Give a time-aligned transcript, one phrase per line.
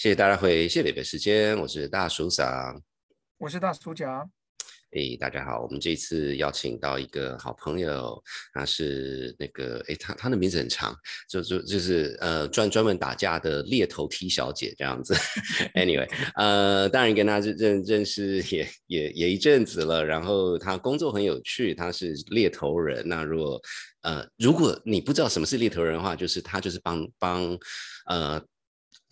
[0.00, 2.80] 谢谢大家回谢北北时间，我是大叔桑，
[3.36, 4.26] 我是大叔甲。
[4.92, 8.18] 哎，大家好，我们这次邀请到一个好朋友，
[8.54, 10.96] 他是那个哎，他他的名字很长，
[11.28, 15.12] 就就就是呃专专门打架的猎头 T 小姐这样子。
[15.76, 23.06] Anyway，呃，当然跟他认认识也也也一阵子了，然后他工作很有趣，他是猎头人。
[23.06, 23.60] 那如果
[24.00, 27.58] 呃如果你不知道什么是猎头人的话，就是他就是帮帮
[28.06, 28.42] 呃。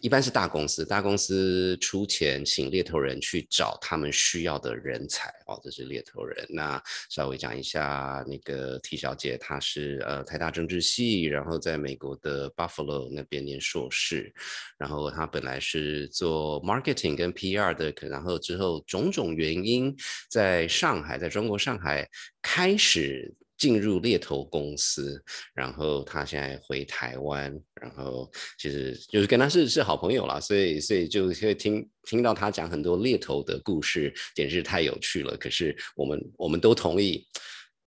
[0.01, 6.47] 一般是大公司，大公司出钱请猎头人去找他们需要的人才哦，这是猎头人。
[6.49, 6.81] 那
[7.11, 14.33] 稍微讲一下，那个 T 小姐她是呃台大政治系，然后在美国的 Buffalo 那边念硕士，
[14.79, 19.97] 然后她本来是做 marketing 跟 PR 的，然后之后种种原因，
[20.31, 22.09] 在上海，在中国上海
[22.41, 23.35] 开始。
[23.59, 35.37] 进入猎头公司，然后他现在回台湾，然后其实就是跟他是是好朋友啦，所以所以就会听听到他讲很多猎头的故事，简直太有趣了。
[35.37, 37.27] 可是我们我们都同意。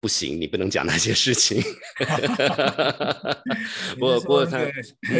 [0.02, 1.62] 不行，你不能讲那些事情。
[3.94, 4.58] 不过不过他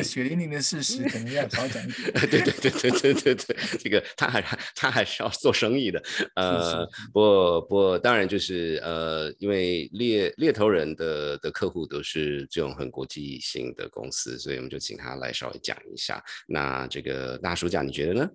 [0.02, 2.12] 血淋淋的事实，肯定要少讲一点。
[2.28, 4.42] 对对对对对对对，这个他还
[4.74, 6.02] 他还是要做生意的。
[6.34, 16.20] 呃，不过不过当然就是呃，因为猎猎头人的的客户都是这种很国际性的公司，所以我们就请他来稍微讲一下。
[16.48, 18.28] 那这个大叔讲，你觉得呢？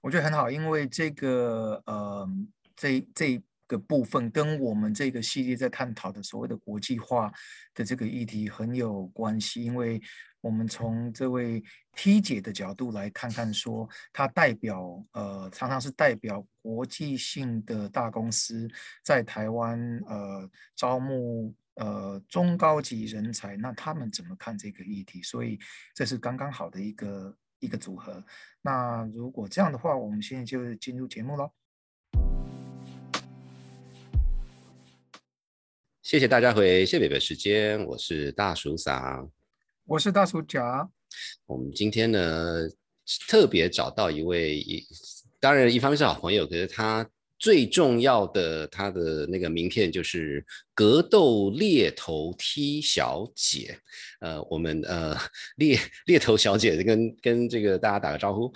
[0.00, 2.24] 我觉得很好，因为这个呃，
[2.76, 3.42] 这这。
[3.70, 7.32] 个部分跟我们这个系列在探讨的所谓的国际化
[7.72, 10.02] 的这个议题很有关系，因为
[10.40, 11.62] 我们从这位
[11.92, 18.68] T 姐的角度来看看，说她代表呃常常是代表国际性的大公司
[19.04, 25.22] 在台湾呃招募呃中高级人才，那他们怎么看这个议题？
[25.22, 25.56] 所以
[25.94, 28.24] 这是刚刚好的一个一个组合。
[28.62, 31.52] 那如果这样的话，我们现在就进入节目喽。
[36.02, 39.30] 谢谢大家回谢北北时间，我是大叔桑，
[39.84, 40.88] 我是大叔甲。
[41.44, 42.66] 我们今天呢
[43.28, 44.64] 特别找到一位，
[45.38, 47.06] 当然一方面是好朋友，可是他
[47.38, 53.78] 最重要的他的那个名片就是格斗猎头 T 小姐。
[54.20, 55.14] 呃，我们呃
[55.56, 58.50] 猎猎头小姐跟跟这个大家打个招呼。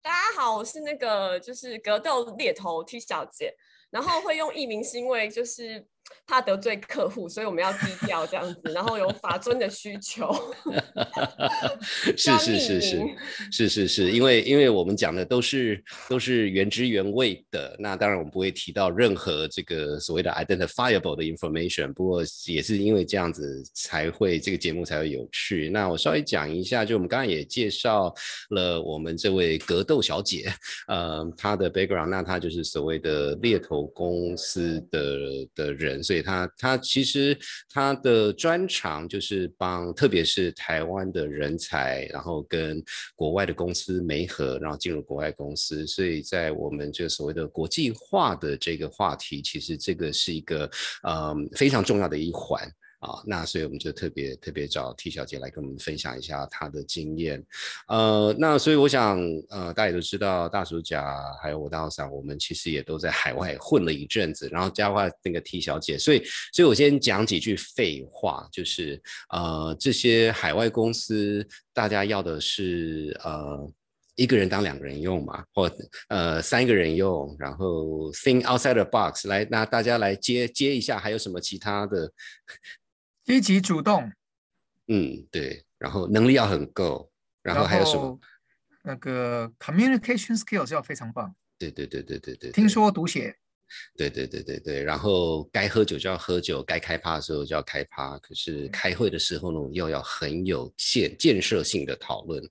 [0.00, 3.54] 大家好，我是那个就是格斗猎头 T 小姐，
[3.90, 5.86] 然后会用艺名是因为就是。
[6.26, 10.30] 怕得罪客户，所以我们要低调这样子，然后有法尊的需求。
[12.16, 13.06] 是是是是
[13.50, 21.92] 是是是，因为因为我们讲的都是都是原汁原味的，那当然我们不会提到任何这个所谓的 identifiable 的 information。
[21.94, 25.70] 不过也是因为这样子才会这个节目才会有趣。
[25.70, 28.14] 那我稍微讲一下，就我们刚刚也介绍
[28.50, 30.52] 了我们这位格斗小姐，
[30.88, 35.18] 呃，她的 background，那她就是所谓的猎头公司的
[35.54, 35.97] 的人。
[36.02, 37.38] 所以他他其实
[37.68, 42.82] 他的专长就是帮，特别是台湾的人才，然后跟
[43.14, 45.86] 国外的公司媒合，然后进入国外公司。
[45.86, 50.70] 所以在我们这个所谓的国际化的这个话题，其实这个是一个
[51.06, 52.60] 嗯非常重要的一环。
[53.00, 57.44] 啊，那所以我们就特别特别找 T 小姐来跟我们分享一下她的经验，
[57.86, 59.20] 呃，那所以我想，
[59.50, 61.06] 呃，大家都知道大叔甲
[61.40, 73.70] 还有我大嫂，我们其实也都在海外混了一阵子，然后加话那个 T 小姐，所以，所以我先讲几句废话，就是，呃，这些海外公司大家要的是，呃，
[74.16, 75.70] 一个人当两个人用嘛，或
[76.08, 82.12] 呃三个人用，然后 think outside the box，来，那大家来接接一下，还有什么其他的？
[83.28, 84.10] 积极主动，
[84.86, 87.12] 嗯，对，然后能力要很够，
[87.42, 88.18] 然后还有什么？
[88.82, 91.34] 那个 communication skills 要非常棒。
[91.58, 92.50] 对对对对对对。
[92.52, 93.36] 听说读写。
[93.98, 102.42] 对对对对对，然后该喝酒就要喝酒，该开趴的时候就要开趴，可是开会的时候呢，又要很有建建设性的讨论。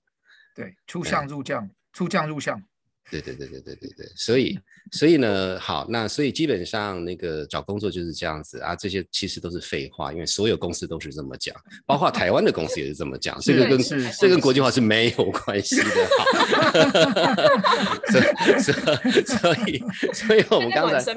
[0.54, 2.62] 对，出相入将，出将入相。
[3.10, 4.58] 对对对对对对对，所以
[4.92, 11.54] 所以呢，好，那所以基本上那个找工作就是这样子啊，这些其实都是废话，因为所有公司都是这么讲，
[11.86, 13.78] 包括台湾的公司也是这么讲，这个跟
[14.18, 15.84] 这跟国际化是没有关系的。
[18.12, 18.24] 所以
[19.24, 19.82] 所以
[20.12, 21.12] 所以我们刚才，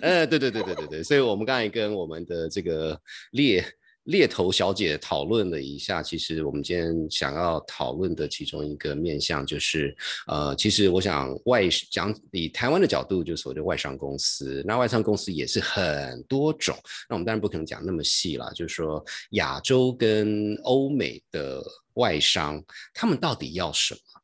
[0.00, 3.00] 呃，对对对对对对，所以我们刚才跟我们的这个
[3.32, 3.64] 列。
[4.10, 9.96] 猎头小姐讨论了一下，其实我们今天想要讨论的其中一个面向就是，
[10.26, 11.62] 呃，其实我想外
[11.92, 16.76] 讲以台湾的角度，就是所谓的外商公司，那外商公司也是很多种，
[17.08, 21.62] 那我们当然不可能讲那么细了，就是说亚洲跟欧美的
[21.94, 22.60] 外商，
[22.92, 24.19] 他们到底要什么？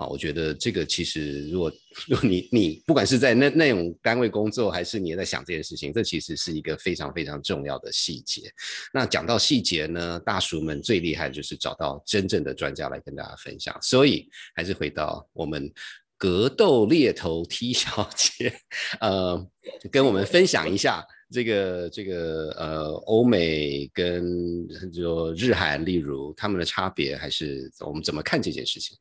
[0.00, 1.70] 啊，我觉得这个其实，如果
[2.08, 8.50] 如果你你不管是在那那种单位工作，还是你也在想这件事情，这其实是一个非常非常重要的细节。
[8.94, 13.76] 那讲到细节呢，大叔们最厉害就是找到真正的专家来跟大家分享。
[13.82, 15.70] 所以还是回到我们
[16.16, 18.54] 格斗猎头 T 小姐，
[19.00, 19.46] 呃，
[19.90, 28.96] 跟我们分享一下这个这个呃欧美跟就日韩，例如他们的差别，还是我们怎么看这件事情？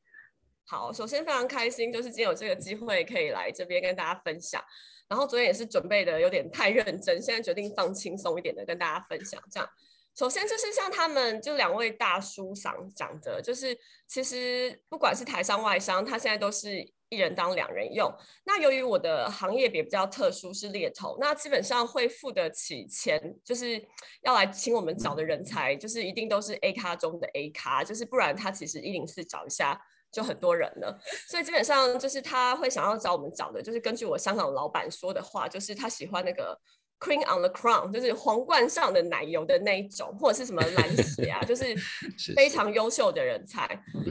[0.71, 4.63] 好，首先非常开心，就是今天有这个机会可以来这边跟大家分享。
[5.07, 9.41] 然后昨天也是准备的有点太认真，现在决定放轻松一点的跟大家分享。
[9.49, 9.67] 这样，
[10.15, 13.75] 首先就是像他们就两位大叔想讲的，就是
[14.07, 18.07] 其实不管是台商外商，他现在都是一人当两人用。
[18.45, 23.83] 那由于我的行业也比较特殊，是猎头，那基本上会付得起钱，就是
[24.21, 29.81] 要来请我们找的人才，就是一定都是 A 咖中的 A 咖，就是不然他其实一零四找一下。
[30.11, 36.59] 就很多人了，所以基本上就是他会想要找我们找的，就是根据我香港老板说的话，就是他喜欢那个
[36.99, 41.75] cream on the Crown，就是皇冠上的奶油的那一种，或者是什么蓝血啊，就是
[42.35, 43.67] 非常优秀的人才。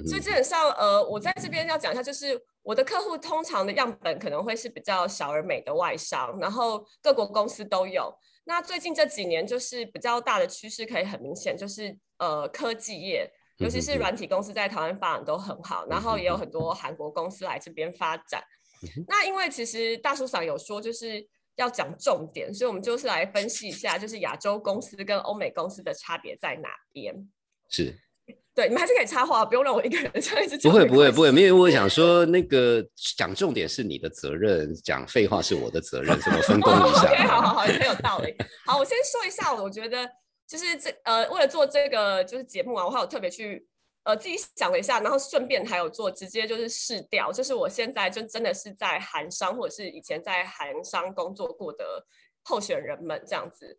[0.06, 8.14] 所以基本上，呃，我在这边要讲一下，就是我的客户通常的样本可能会是比较小而美的外商，然后各国公司都有。
[8.44, 13.30] 那最近这几年就是比较大的趋势，可以很明显，就是呃科技业。
[13.58, 18.42] 尤其是软体公司在台湾发展都很好，然后也有很多韩国公司来这边发展。
[19.08, 21.26] 那因为其实大叔长有说就是
[21.56, 27.12] 要讲重点，所以我们就是来分析一下，就是亚洲公司跟欧美公司的差别在哪边。
[27.68, 27.92] 是，
[28.54, 30.72] 对，你们还是可以插话，不用让我一个人这样子讲。
[30.72, 32.80] 不会，不会，不会，因为我想说，那个
[33.16, 37.12] 讲重点是你的责任，讲废话是我的责任，怎么分工一下？
[37.26, 38.32] 好好好，很有道理。
[38.64, 40.08] 好，我先说一下，我觉得。
[40.48, 43.68] 就是这呃，为了做这个就是节目啊，我还有特别去
[44.04, 52.02] 呃自己想了一下，然后顺便还有做直接就是试调，就是我现在就真的是在韩商或者是以前在韩商工作过的
[52.44, 53.78] 候选人们这样子。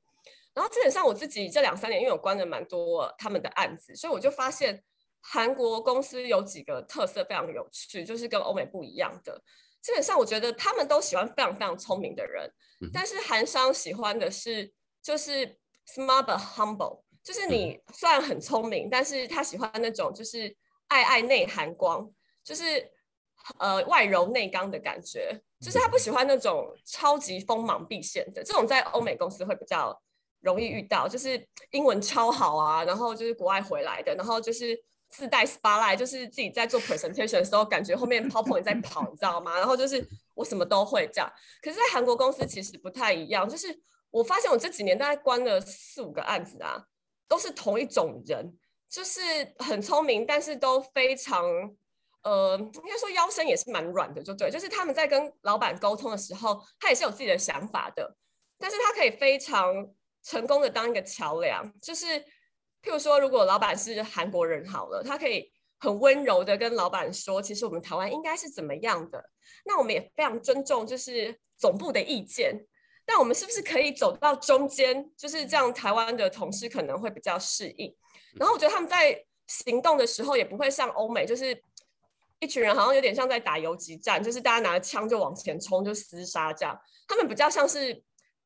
[0.53, 4.83] 然后基本上我自己这两三年因为我关了蛮多他们的案子，所以我就发现
[5.21, 9.41] 韩国公司有几个特色非常有趣，就是跟欧美不一样的。
[9.81, 12.47] 基本上我觉得他们都喜欢非常非常聪明的人，
[12.93, 15.57] 但是韩商喜欢的是就是。
[15.95, 20.55] Smart but humble，就是你虽然很聪明，但是他喜欢那种就是
[20.87, 22.07] 爱爱内涵光，
[22.43, 22.91] 就是
[23.57, 29.99] 呃外柔内刚的感觉，就是他不喜欢那种超级锋芒毕现的，这种在欧美公司会比较
[30.41, 39.57] 容易遇到，就是英文超好啊，然后就是国外回来的，然后就是自带 spotlight，就是自己在做 presentation 的时候，感觉后面 PowerPoint 在跑，你知道吗？
[39.57, 41.31] 然后就是我什么都会这样，
[41.63, 43.81] 可是，在韩国公司其实不太一样，就是。
[44.11, 46.83] 我发现我这几年大概关了四五个案子啊，
[47.27, 48.57] 都是同一种人，
[48.89, 49.21] 就是
[49.59, 51.45] 很聪明，但是都非常，
[52.23, 58.15] 呃，应该说腰身也是蛮软的，就对，就是他们在跟老板沟通的时候，他也是有自己的想法的，
[58.57, 59.87] 但是他可以非常
[60.23, 62.05] 成功的当一个桥梁，就是
[62.81, 69.29] 譬如说，如果老板是韩国人好了，他可以很温柔的跟老板说，其实我们台湾应该是怎么样的，
[69.65, 72.65] 那我们也非常尊重就是总部的意见。
[73.11, 75.09] 但我们是不是可以走到中间？
[75.17, 77.91] 就是这样，台湾的同事可能会比较适应。
[78.35, 81.59] 然后我觉得他们在行动的时候也不会像欧美，就是
[82.39, 86.79] 一群人好像有点像在打游击战，就是大家拿着枪就往前冲，就厮杀这样。
[87.07, 87.99] 他们比较像是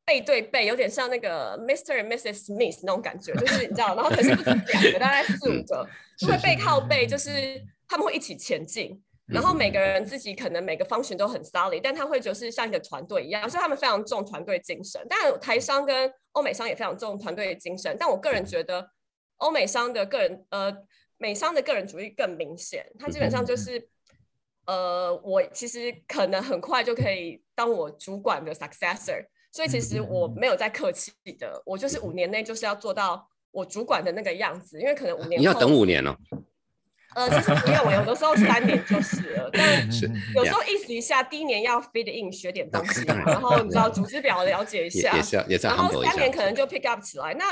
[0.06, 2.02] 背对背，有点像那个 Mr.
[2.02, 2.46] and Mrs.
[2.46, 3.94] Smith 那种感觉，就是你知道。
[3.96, 5.86] 然后可是不止两个，大概四五个，
[6.18, 9.04] 就会背靠背，就是他们会一起前进。
[9.34, 15.06] 然后每个人自己可能每个方群都很 solid，但他会就是像一个团队一样，所以他们非常重团队精神。
[15.10, 18.88] 当然台商跟欧美商也非常重团队精神，但我个人觉得
[19.38, 20.72] 欧美商的个人呃
[21.18, 23.90] 美商的个人主义更明显，他基本上就是
[24.68, 36.16] 呃我其实可能很快就可以当我主管的 successor，所以其实我没有在客气的，我就是五年内就是要做到我主管的那个样子，因为可能五年你要等五年哦。
[37.16, 39.88] 呃，其实不用，我有的时候三年就是了，但
[40.36, 45.12] 有时候意思一下，第一年要 fit in 学点东西，然后你知道组织表了解一下，
[45.70, 47.34] 然后三年可能就 pick up 起来。
[47.34, 47.46] 那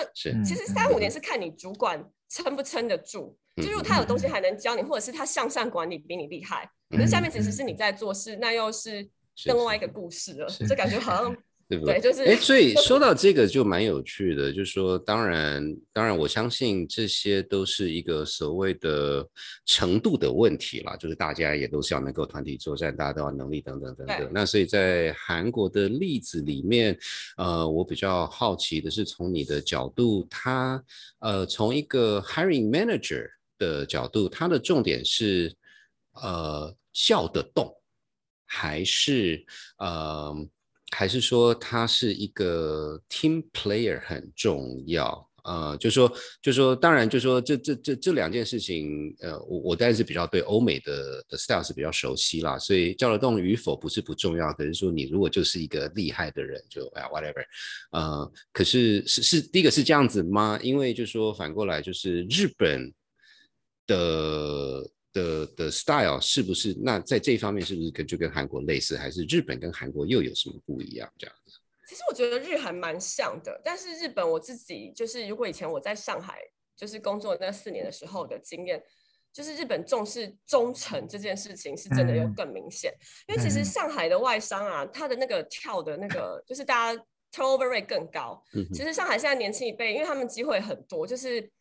[0.43, 9.07] 其实三五年是看你主管撑不撑得住，就如果他有东西还能教你，或者是他向上管理比你厉害，可是下面其实是你在做事，那又是
[9.45, 11.35] 另外一个故事了，就感觉好像。
[11.71, 12.01] 对不对？
[12.01, 15.63] 就是哎，所以说到这个就蛮有趣的，就是说，当然，
[15.93, 19.25] 当然，我相信这些都是一个所谓的
[19.65, 24.29] 程度的问题啦，就是大家也都是要能够团体作战，大家都要能力等等等等。
[24.33, 26.99] 那所以在韩国的例子里面，
[27.37, 30.83] 呃，我比较好奇的是从你的角度，他
[31.19, 33.25] 呃，从一个 hiring manager
[33.57, 35.55] 的角度，他的重点是
[36.21, 36.75] 呃。
[36.93, 37.73] 叫得动，
[38.45, 39.45] 还是
[39.77, 40.35] 呃，
[40.91, 45.27] 还是说他是一个 team player 很重要？
[45.43, 46.07] 呃，就说，
[46.39, 57.43] 就说，当然，就说这这这这两件事情，呃，我我当然是比较对欧美的的 style 是比较熟悉啦，所以叫得动与否不是不重要，可是说你如果就是一个厉害的人，就哎 whatever，
[57.91, 60.59] 呃，可是是是第一个是这样子吗？
[60.61, 62.93] 因为就说反过来就是日本
[63.87, 71.57] 的的的 style 是不是那在这一方面是不是跟就跟韩国类似，还是日本跟韩国又有什么不一样这样子？
[71.87, 76.39] 其实我觉得日韩蛮像的，但是日本我自己就是，如果以前我在上海
[76.77, 78.81] 就是工作那四年的时候的经验，
[79.33, 82.93] 就是日本重视忠诚这件事情是真的又更明显。
[83.27, 88.41] 因为其实上海的外商啊，他的那个跳的那个就是大家 turnover rate 更高。
[88.73, 91.51] 其实上海现在年轻一辈，因为他们机会很多，就是。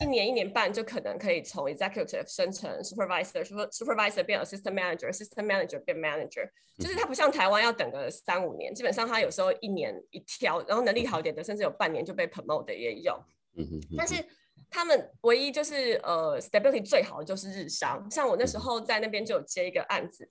[0.00, 13.14] 一年一年半就可能可以从 executive 升成 supervisor，supervisor 变 assistant manager，assistant manager 变 manager，就是他不像台湾要等个三五年，基本上他有时候一年一挑，然后能力好点的甚至有半年就被 promote 的也有。
[13.56, 14.24] 嗯但是
[14.70, 20.26] 他们唯一就是呃 stability 最好的就是日商，像我那时候在那边就有接一个案子，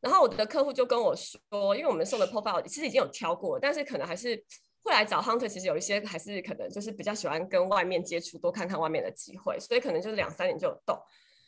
[0.00, 4.44] 然后我的客户就跟我说，因为我们送的 profile 其实已经有挑过，但是可能还是。
[4.84, 10.96] 会来找 hunter，其实有一些还是可能就是比较喜欢跟外面接触，多看看外面的机会，所以可能就是两三年就有动。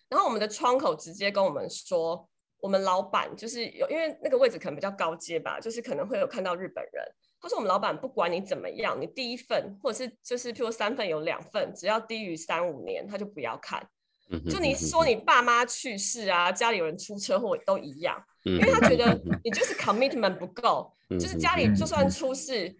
[0.08, 2.26] 然后我们的窗口直接跟我们说，
[2.60, 7.04] 我们老板就是有，因为那个位置可能比较高阶吧，就是可能会有看到日本人。
[7.38, 13.86] 他说我们老板不管你怎么样，你第一份或者是就是譬如三份有两份，只要低于三五年，他就不要看。
[14.48, 19.14] 就你说你爸妈去世啊，家里有人出车祸都一样，因为他觉得
[19.44, 22.74] 你就是 commitment 不够，就是家里就算出事。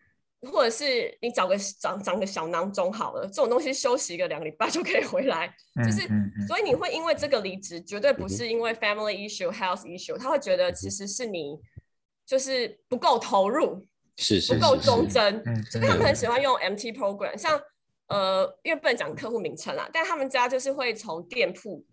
[0.47, 5.53] 或者是你找个长长个小囊肿好了，这种东西休息一个两个礼拜就可以回来，
[5.85, 6.09] 就是
[6.47, 11.59] 所以你会因为这个离职，绝对不是因为 family issue、health issue，他会觉得其实是你
[12.25, 13.87] 就是不够投入，
[14.17, 17.61] 是是不够忠贞，所以他们很喜欢用 MT program，像
[18.09, 21.85] 呃，因为不能讲客户名称啦，但他们家就是会从店铺。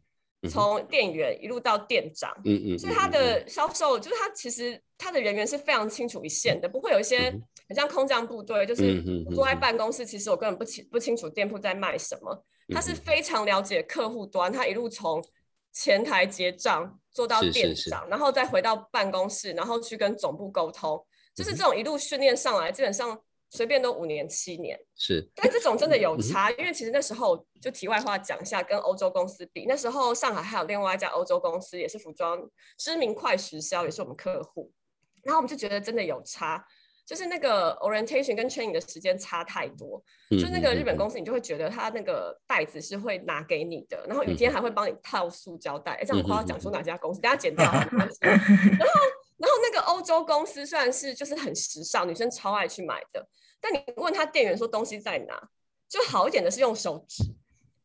[0.50, 7.34] 从店员一路到店长，嗯嗯，所以他的销售就是他其实他的人员是非常清楚一线的，不会有一些
[7.68, 9.02] 很像空降部队，就是
[9.34, 12.46] 坐在办公室，其实我根本不清不清楚店铺在卖什么。
[12.70, 15.24] 他是非常了解客户端，他一路从
[15.72, 21.06] 前台结账做到店长，然后再回到办公室，然后去跟总部沟通，
[21.36, 23.22] 就是这种一路训练上来，基本上。
[23.56, 34.72] 随便都五年七年，是，但这种真的有差，因为其实那时候就题外话讲一下，跟欧洲公司比，那时候上海还有另外一家欧洲公司，也是服装知名快时销，也是我们客户，
[35.22, 36.66] 然后我们就觉得真的有差，
[37.06, 47.98] 就是那个 orientation 跟 training 的时间差太多，就那个日本公司，你就会觉得他那个袋子是会拿给你的，然后雨天还会帮你套塑胶袋，哎，这样我要讲出哪家公司，等下剪掉， 然后
[49.38, 53.28] 然后那个欧洲公司虽然是就是很时尚，女生超爱去买的。
[53.60, 55.42] 但你问他店员说东西在哪，
[55.88, 57.24] 就好一点的是用手指，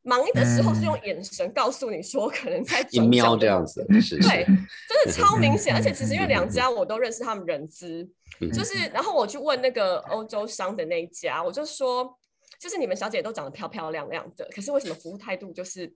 [0.02, 3.84] 忙的时候是用眼神告诉你说可能在一瞄这样子，
[4.18, 4.44] 对，
[4.88, 5.74] 真的超明显。
[5.76, 8.08] 而且其实因为两家我都认识他们人资，
[8.52, 12.18] 就是然后我去问那个欧洲商的那一家，我就说，
[12.60, 15.92] 就是你们小姐都长得漂漂亮亮的，可是为什么服务态度就是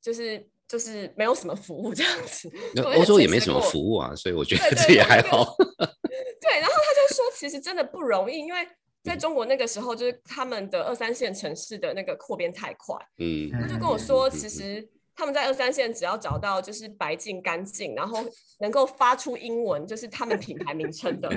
[0.00, 2.50] 就是就是没有什么服务这样子？
[2.96, 5.56] 欧洲也没什么服务啊，所以我觉得这也还好。
[6.40, 8.66] 对，然后他就说其实真的不容易，因为。
[9.04, 18.24] 在中国那个时候，就是他们的二三线城市的那个扩编太快，嗯，他就跟我说，其实他们在二三线只要找到就是白净干净，然后
[18.60, 21.28] 能够发出英文，就是他们品牌名称的，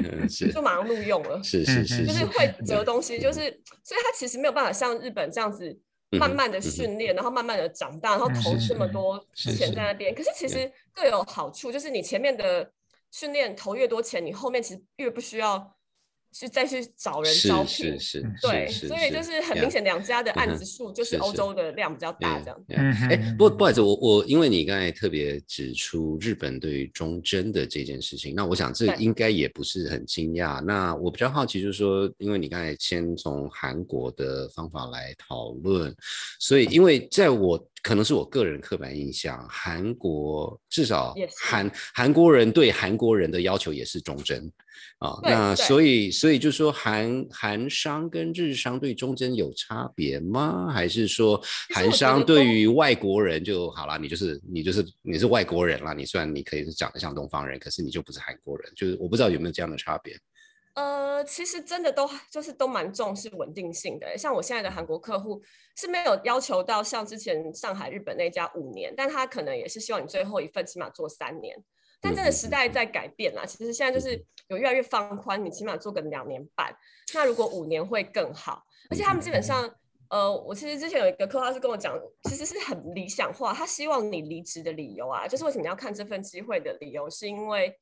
[0.54, 3.42] 就马上录用了，是是是，就是会折东西，就是
[3.84, 5.78] 所以他其实没有办法像日本这样子
[6.12, 10.16] 慢慢的训练，然后慢慢的长大，然后投这么多钱在那边。
[10.16, 12.72] 可是其实各有好处，就是你前面的
[13.12, 15.75] 训练投越多钱，你后面其实越不需要。
[16.38, 22.94] 去再去找人招聘，是是对，所以就是很明显，两家的案子数就是欧洲的量比较大，这样。
[23.10, 30.62] 哎，不不好意思，我我因为你刚才特别指出日本对于忠贞的这件事情，那我想这应该也不是很惊讶。
[30.62, 35.96] 那我比较好奇，就是说，因为你刚才先从韩国的方法来讨论，
[36.42, 37.66] 所以因为在我。
[37.86, 44.52] 可能是我个人刻板印象，韩国至少韩韩国人对韩国人的要求也是忠贞
[44.98, 45.20] 啊。
[45.22, 50.72] 那所以所以就说韩韩商跟日商对忠贞有差别吗？
[50.74, 51.40] 还是说
[51.76, 54.00] 韩商对于外国人就好了？
[54.00, 55.94] 你就是你就是你是外国人啦。
[55.94, 58.74] 你虽然你可以是长得像东方人，可是你就不是韩国人。
[58.76, 60.18] 就是我不知道有没有这样的差别。
[60.76, 64.18] 呃，其实真的都就是都蛮重视稳定性的。
[64.18, 65.42] 像我现在的韩国客户
[65.76, 71.58] 是没有要求到像之前上海、日本那家五年，但他可能也是希望你最后一份起码做三年。
[72.02, 76.76] 但真的时代在改变啦，其实现在就是有越来越放宽，你起码做个两年半，
[77.14, 78.62] 那如果五年会更好。
[78.92, 79.68] 而且他们基本上，
[80.10, 81.98] 呃，我其实之前有一个客户，他是跟我讲，
[82.30, 87.76] 其实是很理想化，他希望你离职的理由啊，就是为什么要看这份机会的理由，是因为，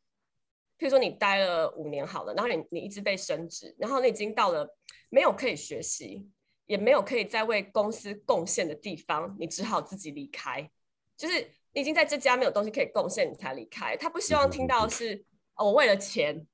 [0.77, 4.67] 譬如说你待了五年好了，然后你你一直被升职，然后你已经到了
[5.09, 6.27] 没有可以学习，
[6.65, 10.69] 也没有可以再为公司贡献的地方，你只好自己离开，
[11.15, 13.95] 就是你已经在这家没有东西可以贡献，你才离开。
[13.97, 15.25] 他不希望听到是，
[15.55, 16.45] 哦，我为了钱，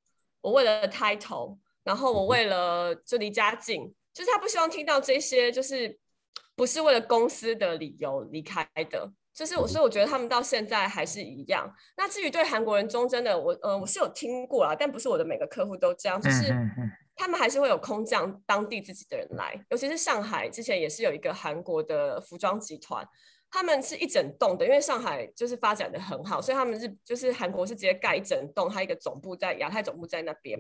[0.42, 3.94] 我为了 title，然后我为了就离家近。
[4.12, 5.98] 就是他不希望听到这些，就是
[6.56, 9.14] 不是为了公司的理由离开的。
[9.40, 11.74] 就是我，所以我觉得他们到现在还是一样。
[11.96, 16.20] 那至于对韩国人忠贞的，我呃我是有听过啦，但不是我的每个客户都这样。
[16.22, 16.54] 就是
[17.16, 23.08] 他们还是会有空降当地自己的人来，尤其是上海之前也是有一个韩国的服装集团，
[23.50, 30.60] 他们是一整栋的，因为上海就是发展的很好，所以他们是就是韩国是直接盖一整栋，它一个总部在亚太总部在那边。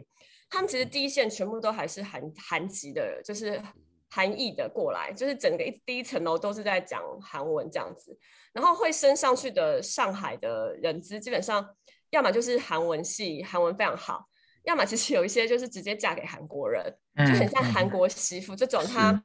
[0.50, 3.62] 他们其实第一线全部都还是韩韩籍的，就是
[4.10, 8.18] 韩裔的过来，就是整个一第一层楼都是在讲韩文这样子。
[8.52, 11.68] 然后会升上去的上海的人资，基本上
[12.10, 14.18] 要么就是韩文系，韩文非常好；
[14.64, 16.84] 要么其实有一些就是直接嫁给韩国人，
[17.18, 19.24] 就很像韩国媳妇这种，他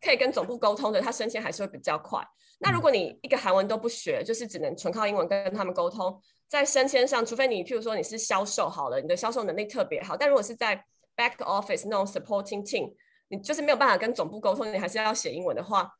[0.00, 2.24] 可以跟总部沟通的，他升迁还是会比较快。
[2.60, 6.22] 那如果你一个韩文都不学，就是只能纯靠英文跟他们沟通。
[6.46, 10.84] 在升迁上，除非你譬如说你是销售好了，你的销售能力特别好，但如果是在
[11.16, 12.92] back office 那种 supporting team，
[13.30, 15.90] 你就是没有办法跟总部沟通，你还是要写英文的话，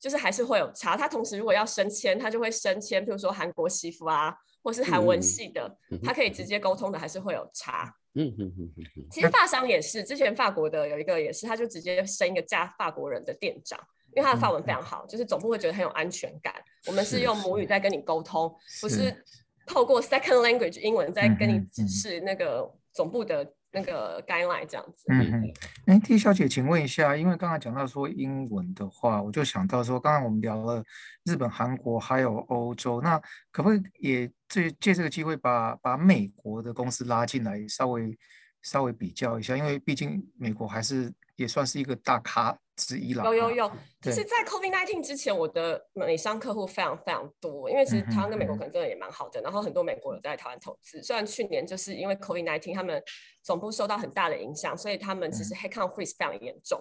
[0.00, 0.96] 就是还是会有差。
[0.96, 5.70] 他同时如果要升迁，他就会升迁，譬如说韩国媳妇啊，或是韩文系的，
[6.02, 7.94] 他可以直接沟通的，还是会有差。
[8.14, 9.06] 嗯嗯嗯嗯。
[9.10, 13.78] 其实法商也是，之前法国的有一个也是，他就直接升一个嫁法国人的店长，
[14.16, 16.54] 因为他的法文非常好，就是总部会觉得很有安全感。
[16.86, 19.24] 我们是用母语在跟你沟通，不是。
[19.70, 25.04] 透过 second language 英文在跟你指示那个总部的那个 guideline 这样子。
[25.08, 25.52] 嗯嗯。
[25.86, 30.82] 哎，T 小姐，请问一下，因为刚才讲到说英文的话，我就想到说，刚刚我们聊了
[31.24, 38.18] 日本、韩国还有欧洲，那可不可以也借借这个机会把把美国的公司拉进来，稍微
[38.62, 39.56] 稍微比较一下？
[39.56, 42.56] 因为毕竟美国还是也算是一个大咖。
[42.78, 51.02] 之一了，有有有，就是在 COVID nineteen 之前，我的美商客户非常非常多，因为其实台湾跟美国可能真的也蛮好的，然后很多美国人在台湾投资。
[51.02, 53.02] 虽然去年就是因为 COVID nineteen，他们
[53.42, 56.80] 总部受到很大的影响，所以他们其实 headcount freeze 非常严重，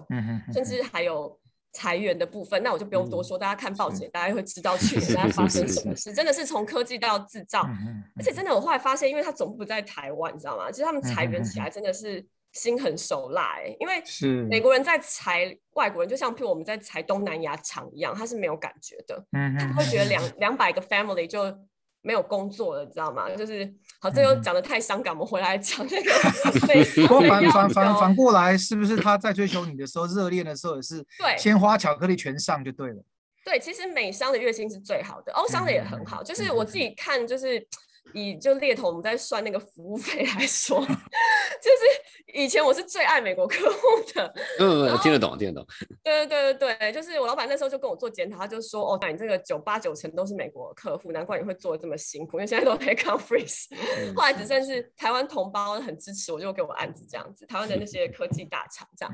[0.53, 1.37] 甚至还有
[1.73, 2.61] 裁员的部分。
[2.61, 6.13] 那我就不用多说，大家看报纸，大家会知道去年在发生什么事。
[6.13, 7.67] 真的是从科技到制造，
[8.15, 10.69] 而且真的我后来发现，因为他总部在台湾，你知道吗？
[10.71, 12.25] 其实他们裁员起来真的是。
[12.53, 21.55] 心狠手辣，因为是美国人在裁外国人，就像譬如我们在裁东南亚厂一样，他是没有感觉的，嗯他会觉得两两百个 family 就
[22.01, 23.29] 没有工作了，你知道吗？
[23.35, 26.11] 就是好，这又讲的太伤感，我们回来讲那个。
[27.07, 33.03] 反反反反过来，是不是他在追求你的时候，热恋的时候也是 对鲜花巧克力全上就对了。
[33.45, 37.67] 对，其实美商的月薪是最好的，欧商的也很好，就是我自己看就是。
[38.13, 43.79] 以就猎头我们在算那个服务费来说， 就是以前我是最爱美国客户
[44.13, 45.67] 的，嗯，听得懂，听得懂。
[46.03, 53.65] 对对对对对，就是我老板那时候就跟我做检讨，他就说，哦，那你这个九八九成都是美国客户，难怪你会做的这么辛苦，因为现在都 pay conference。
[54.15, 59.13] 后来只剩是台湾同胞很支持我，就给我案子这样子，台湾的那些科技大厂这样。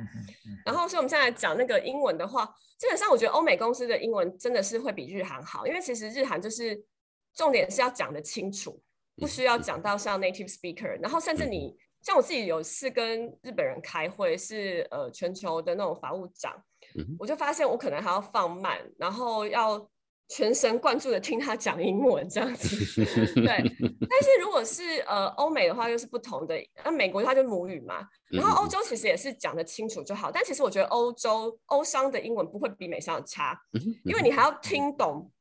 [0.66, 2.46] 然后所以我们现在讲那个英文的话，
[2.78, 6.80] 基本上我觉得欧美公司的英文真的是会比日韩好，因为其实日韩就是
[7.36, 8.82] 重点是要讲得清楚。
[9.16, 16.52] 不需要讲到像 native speaker，然后甚至你像我自己有次跟日本人开会，是呃全球的那种法务长，
[17.20, 19.88] 我就发现我可能还要放慢，然后要
[20.30, 23.06] 全神贯注的听他讲英文这样子。
[23.36, 28.00] 对，但是如果是呃欧美的话又是不同的，那美国的话就母语嘛，
[28.32, 33.56] 然后欧洲其实也是讲得清楚就好，但其实我觉得欧洲欧商的英文不会比美商差，
[34.06, 35.32] 因为你还要听懂。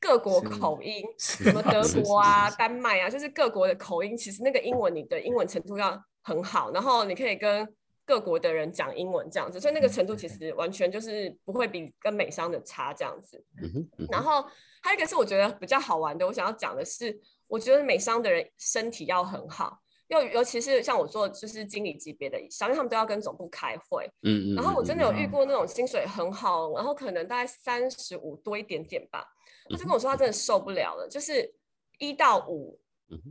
[0.00, 4.16] 各国口音，什么德国啊、丹麦啊，就是各国的口音。
[4.16, 7.68] 其实那个英文，你的英文程度要很好，然后你可以跟
[8.06, 13.44] 各国的人讲英文这样子，所以那个程度其实完全就是不会比跟美商的差这样子。
[14.10, 14.42] 然后
[14.82, 24.10] 还有一个是我觉得比较好玩的，我想要讲的是，我觉得美商的人身体要很好，又尤其是像我做就是经理级别的以上，因为他们都要跟总部开会。
[24.22, 24.56] 嗯嗯。
[24.56, 29.24] 然后我真的有遇过那种薪水很好，然后可能大概三十五多一点点吧。
[29.70, 31.54] 他就跟我说，他真的受不了了，就是
[31.98, 32.78] 一到五，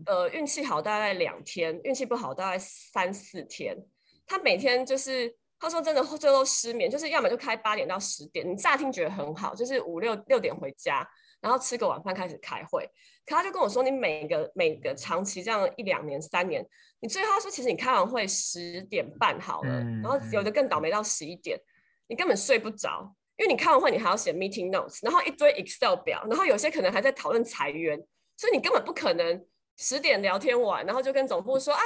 [0.05, 3.77] 呃，运气好大概两天，运气不好大概三四天。
[4.25, 11.05] 他每天就是他说真的最后失眠，就是要么就开八点到十点，你乍听觉得很好，就是五六六点回家，
[11.41, 12.89] 然后吃个晚饭开始开会。
[13.25, 16.65] 可他就跟我说，你每个每个长期这样一两年、三年，
[16.99, 19.71] 你最后他说，其实你开完会十点半好了，
[20.01, 21.59] 然后有的更倒霉到十一点，
[22.07, 27.97] 你根本睡不着，因为你开完会你还要写 meeting notes，然后一堆 Excel 表，然后有些可能还在讨论裁员，
[28.37, 29.45] 所以你根本不可能
[29.77, 31.81] 十点聊天完，然后就跟总部说啊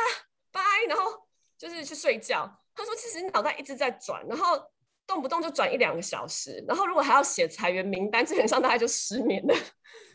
[0.52, 1.12] 拜，然后
[1.58, 2.52] 就是去睡觉。
[2.76, 4.62] 他说，其实你脑袋一直在转，然后。
[5.06, 9.54] 动不动就转一两个小时，然后如果还要写裁员名单，基本上大概就失眠了。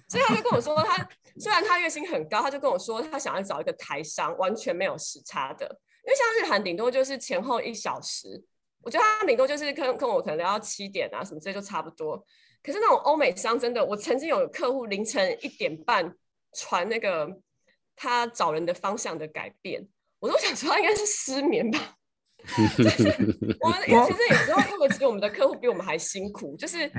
[0.09, 1.07] 所以他就跟我说，他
[1.38, 5.66] 虽然他月薪很高，他就跟我说他想要找一个台商，完全没有时差的。
[6.07, 8.42] 因为像日韩顶多就是前后一小时，
[8.82, 12.16] 我觉得他顶多就是跟跟我可能聊到七点啊什么这就差不多。
[12.62, 16.12] 可是那种欧美商真的，我曾经有客户凌晨一点半
[16.54, 17.28] 传那个
[17.94, 19.86] 他找人的方向的改变，
[20.18, 21.94] 我都想说他应该是失眠吧。
[22.76, 23.08] 就是
[23.60, 26.90] 我们其实有时候因为其实我们的客户比我们还辛苦，就是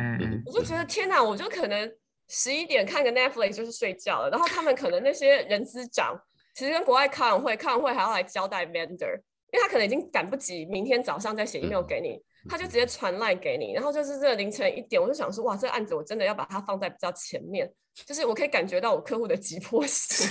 [0.45, 1.89] 我就觉得天哪，我就可能
[2.27, 6.17] 十一点看个 Netflix 就是睡觉了，然后他们可能那些人资长
[6.55, 17.71] 其实跟国外开完会，开完会还要来交代 vendor，因为他可能已经赶不及明天早上再写 email 给你，他就直接传 line 给你，然后就是这凌晨一点，我就想说哇，这个案子我真的要把它放在比较前面，
[18.05, 20.29] 就是我可以感觉到我客户的急迫性。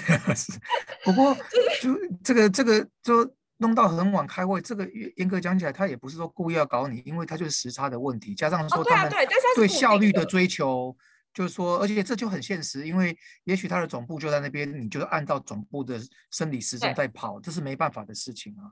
[1.05, 1.37] 不过
[1.81, 3.29] 就这个这个就。
[3.61, 9.13] 弄到很晚开会，这个严格讲起来，他也不是说故意要搞你，因为他就是时差的问题，加上说他们
[9.57, 10.97] 对效率的追求，
[11.39, 15.97] 就是说，而且这就很现实，因为也许他的总部就在那边，你就按照总部的
[16.33, 18.67] 生理时钟在跑，这是没办法的事情啊。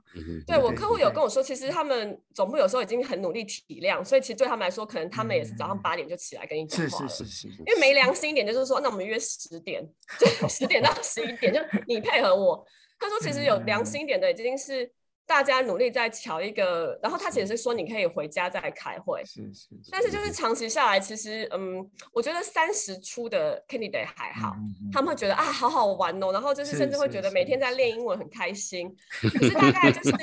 [0.45, 7.57] 对我客户有跟我说，其实他们总部有时候已经很努力体谅，所以其实对他们来说，可能他们也是早上八点就起来跟你讲话是是是是。
[7.59, 9.81] 因为没良心一点，就是说，那我们约十点，
[10.19, 12.67] 就十点到十一点，就你配合我。
[12.99, 14.91] 他说：“其实有良心一点的，已经是
[15.27, 16.97] 大家努力在瞧一个。
[17.03, 19.21] 然后他其实是说，你可以回家再开会。
[19.25, 19.67] 是是。
[19.91, 24.55] 但是就是长期下来，其实嗯，我觉得三十出的 candidate 还好，
[24.91, 26.31] 他们会觉得啊，好好玩哦。
[26.31, 28.89] 然后就是甚至会觉得每天在练英文很开心。
[29.21, 30.15] 可是大概就是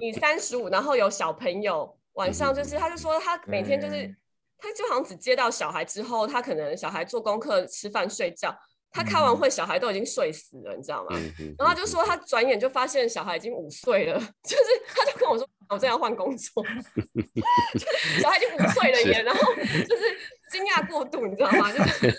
[0.00, 4.16] 你三十五，然后有小朋友，晚上就是他就说他每天就是
[4.56, 8.56] 他就好像只接到小孩之后，他可能小孩做功课、吃饭、睡觉。”
[8.92, 11.16] 他开完会，小孩都已经睡死了，你知道吗？
[11.56, 16.64] 然后他就说，他转眼就发现小孩已经五岁了，就是他就跟我说，我正要换工作，
[18.20, 20.02] 小孩已经五岁了耶，然后就是
[20.50, 21.72] 惊讶过度，你知道吗？
[21.72, 22.10] 就是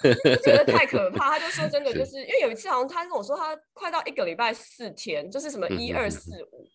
[0.41, 1.31] 觉得太可怕。
[1.31, 6.65] 他就说，真的就是因为有一次好像他跟我说，他快到一个礼拜四天，就是什么一二四五，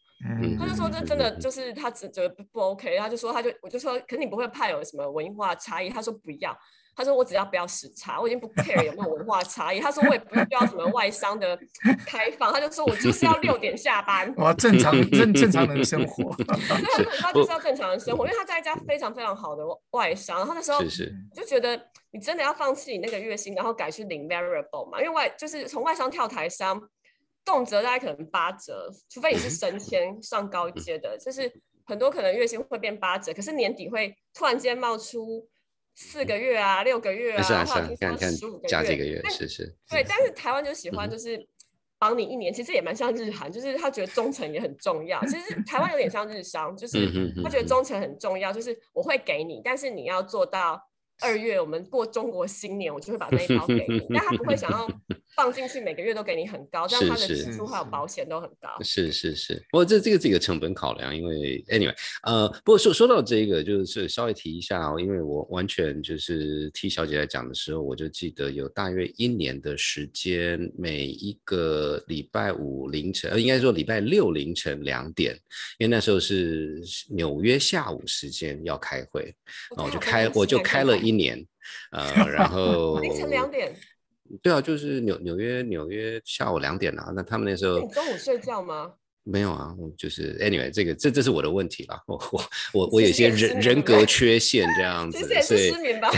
[0.59, 5.89] 他就说这真的就是他只觉得不 OK，他就说他就我就说，可你不会怕有什么文化差异？
[5.89, 6.55] 他说不要。
[6.97, 11.57] 他说：“我只要不要时差，我已经不 care 有没有文化差异。”他说：“我也不需要什么外商的
[12.07, 16.35] 开放。”他就说：“我就是要六点下班。”哇，正常正正常人生活。
[16.37, 16.47] 对，
[17.21, 20.39] 他就是要正常的生活，因为他在一家非常非常好的外商。
[20.39, 20.81] 然后那时候
[21.35, 21.79] 就觉得，
[22.13, 24.99] 你真的要放弃你那个月薪，然后改去领 variable 嘛？
[24.99, 26.81] 因为外就是从外商跳台商，
[27.45, 31.53] 动辄大概可能八折，除非你是升迁上高阶的，就是
[31.85, 35.47] 很多可能月薪会变八折，可是年底会突然间冒出。
[35.97, 39.75] 四个月啊，六个月啊，或者十五个月，加几个月，是是。
[39.91, 41.45] 对，但是台湾就喜欢就是
[41.99, 45.21] 绑你一年，其实也蛮像日韩，就是他觉得忠诚也很重要。
[45.27, 50.81] 其实台湾有点像日商，就是他觉得忠诚很重要，就是我会给你，但是你要做到。
[51.21, 54.87] 二月我们过中国新年，我就会把那一包给你，但他不会想要
[55.35, 58.69] 放进去，每个月都给你很高，这样他的支出还有保险都很高。
[58.83, 75.35] 是是是，不过这这个这个成本考量，因为 anyway，呃，不过说说到这个，就是稍微提一下哦，因为我完全就是替小姐来讲的时候，我就记得有大约一年的时间，每一个礼拜五凌晨，呃，应该说礼拜六凌晨两点，
[75.79, 79.35] 因为那时候是纽约下午时间要开会，
[79.77, 80.97] 然后我就开我就开了。
[81.07, 81.47] 一年，
[81.93, 83.75] 呃，然 后凌晨两点，
[84.43, 88.95] 对啊，就是纽纽约纽约下午两点啊，那他们那时候中午睡觉吗？
[89.29, 96.09] 没有啊，我就是 anyway，这个这这是我的问题啦，我我我我有些人人格缺陷这样子，所以失眠吧，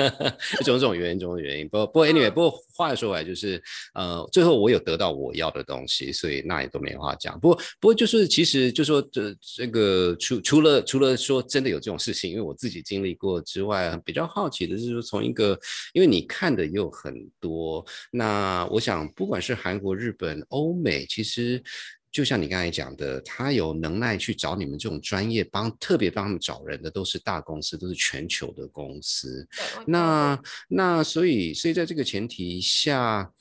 [0.62, 1.66] 种种原因，种种原因。
[1.66, 3.62] 不不过 anyway，不过话说回来，就是
[3.94, 7.40] 呃，最后我有得到我要的东西，所以那也都没话讲。
[7.40, 15.58] 不过不过就是其实就说这这个除除了除了说真的有这种事情，因为我自己经历过之外，比较好奇的是说从一个，
[15.94, 21.62] 因为你看的也有很多，那我想不管是韩国、日本、欧美，其实。
[22.12, 29.48] 就像你刚才讲的，他有能耐去找你们这种专业帮，特别帮他们找人的都是大公司，都是全球的公司。
[29.86, 33.32] 那那所以所以在这个前提下，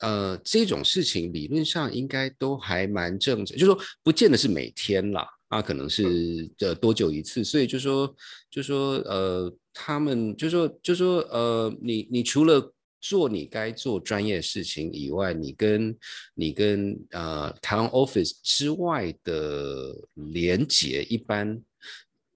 [0.00, 7.44] 呃，这种事情理论上应该都还蛮正常，就说不见得是每天啦，啊，可能是呃多久一次。
[7.44, 8.12] 所以就说
[8.50, 15.96] 就说呃，他们就说就说呃，你你除了做你该做专业事情以外，你跟
[16.34, 21.60] 你跟呃台湾 office 之外的连接，一般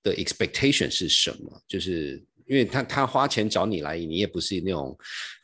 [0.02, 1.60] 的 expectation 是什么？
[1.66, 4.96] 就是因为他他花钱找你来，你也不是那种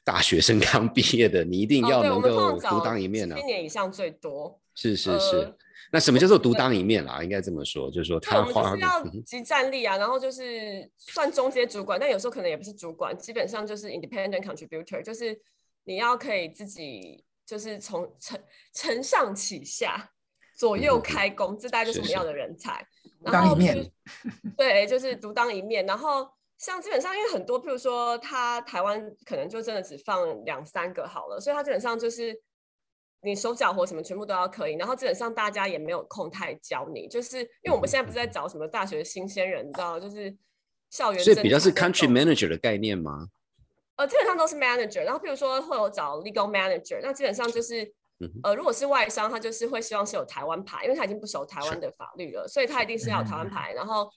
[0.05, 3.37] 大学生刚毕业的，你一定要能够独当一面啊。
[3.37, 4.61] 七年以上最多。
[4.75, 5.55] 是是是。
[5.93, 7.23] 那什么叫做独当一面啦？
[7.23, 8.71] 应该这么说，就是说他花。
[8.71, 15.41] 就是要集战力啊，然后就是算中阶主管，但有时候可能也不是主管，基本上就是 independent contributor，就是。
[15.89, 18.37] 你要可以自己就是从承
[18.75, 20.11] 承上启下，
[20.57, 22.85] 左右开弓，这大概就是我们要的人才。
[23.25, 23.89] 当一面，
[24.59, 25.87] 对，就是独当一面。
[25.87, 32.37] 然后像基本上，因为很多，譬如说他台湾可能就真的只放两三个好了，所以他基本上就是
[33.23, 34.75] 你手脚活什么全部都要可以。
[34.77, 40.37] 然后基本上大家也没有空太教你，就是因为我们现在不是在找什么大学新鲜人，你知道，就是
[40.91, 41.23] 校园。
[41.23, 43.29] 所以比较是 country manager 的概念吗？
[43.97, 47.91] 呃，基本上都是 manager，然后譬如说会有找 legal manager，那基本上就是，
[48.43, 54.11] 呃，如果是外商，他就是会希望是有台湾牌，因为他已经不熟台湾的法律了，所以他一定是要有台湾牌，然后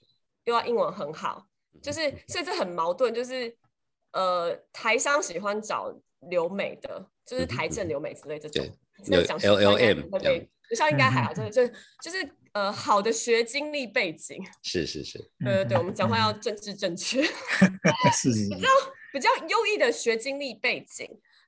[0.44, 1.46] 又要英文很好，
[1.82, 3.56] 就是甚至很矛盾，就是
[4.12, 5.90] 呃，台商喜欢找
[6.28, 8.62] 留美的，就是台政留美之类这种，
[9.06, 10.00] 那讲 L L M，
[10.68, 11.66] 学校应该还好， 真的就
[12.02, 17.22] 就是呃好的学经历背景，是是是，对对对，我们讲话要政治正确，
[18.12, 18.70] 是是，你知道。
[19.12, 21.04] 比较优异的学经历背景，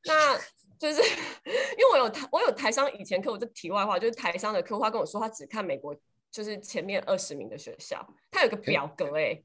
[0.06, 0.36] 那
[0.80, 5.94] 就是因为我有台我有台商以前课，我就题外话就是台商的客户他跟我说，他只看美国
[6.28, 9.40] 就是前面二十名的学校，他有个表格哎，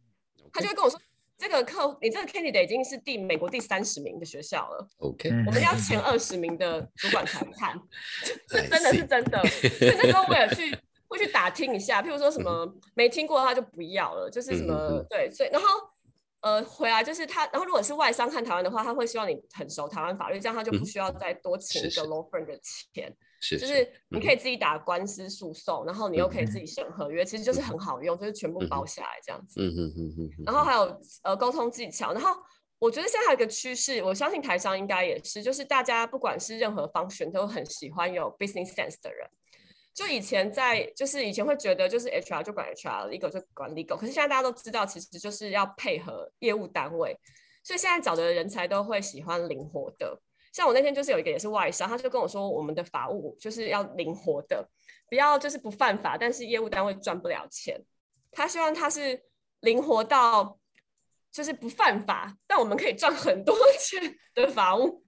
[0.52, 1.00] 他就会跟我说，
[1.38, 7.80] 这个客你这个 candidate 已经是第美国第三十名的学校了，OK，我们要前二十名的主管才看，
[8.26, 15.68] 是真的是真的，所以那时候我也去会去打听一下，譬如说什么没听过他就不要了，就是什么对，所以然后。
[16.42, 29.62] 呃，回来就是他，然后如果是外商看台湾的话，他会希望你很熟台湾法律，这样他就不需要再多请一个 law firm 的钱，是，就是你可以自己打官司诉讼，然后你又可以自己审合约，其实就是很好用，就是全部包下来这样子。
[29.62, 30.44] 嗯嗯嗯嗯。
[30.46, 32.32] 然后还有呃沟通技巧，然后
[32.80, 39.28] 我觉得现在还有一个趋势，我相信台商应该也是，就是大家不管是任何方选，都很喜欢有 business sense 的人。
[39.94, 47.18] 就以前在，就是以前会觉得就是 HR 就管 HR，legal 就管 legal，可是现在大家都知道，其实就是要配合业务单位，
[47.64, 50.22] 所以现在找的人才都会喜欢灵活的。
[50.58, 54.68] 像我那天就是有一个也是外商，他就跟我说，我们的法务就是要灵活的，
[55.08, 57.80] 不要就是不犯法，但是业务单位赚不了钱。
[58.32, 59.22] 他希望他是
[59.60, 60.58] 灵活到
[61.32, 65.04] 就是不犯法，但我们可以赚很多 钱的法务，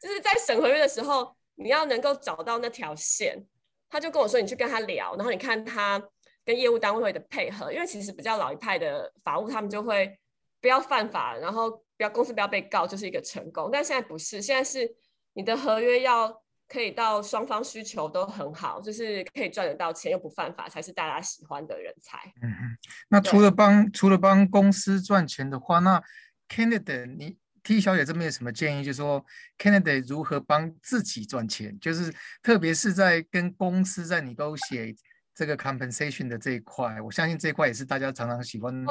[0.00, 3.44] 就是在审合约的时候，你要能够找到那条线。
[3.90, 6.00] 他就跟我说，你去跟他聊，然后你看他
[6.44, 10.16] 跟业务单位的配合，因为其实比较老一派的法务，他们就会
[10.60, 13.70] 不要犯法，然后不要公司不要被告，就是一个成功。
[13.72, 14.92] 但现在不是，现在是
[15.34, 22.18] 你的合约要可以到双方需求都很好，就是可以赚得到钱又不犯法，才是大家喜欢的人才。
[22.42, 22.76] 嗯嗯。
[23.08, 26.02] 那除了帮除了帮公司赚钱的话，那
[26.48, 28.82] Canada 你？T 小姐这边有什么建议？
[28.82, 29.24] 就是说
[29.56, 31.78] ，candidate 如何帮自己赚钱？
[31.78, 32.12] 就是
[32.42, 34.96] 特别是在跟公司在 negotiate
[35.32, 38.84] 这个 compensation 的这一块，我相信这一块也是大家常常喜欢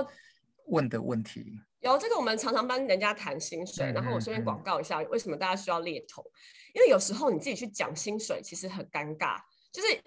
[0.68, 1.60] 问的问题。
[1.82, 6.24] 有这个，我们常常帮人家谈薪水，然后我顺便广告一下，为什么大家需要猎头？
[6.74, 9.38] 因为有时候你自己去讲薪水，其实很尴尬，
[9.72, 10.00] 就是。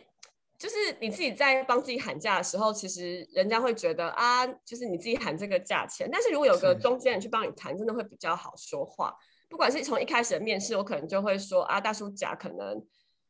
[0.56, 6.08] 就是你自己在帮自己喊价的时候，其实人家会觉得啊，就是你自己喊这个价钱。
[6.10, 9.14] 但是如果有个中间人去帮你谈，真的会比较好说话。
[9.50, 12.82] 不管是从一开始的面试，我可能就会说啊，大叔甲可能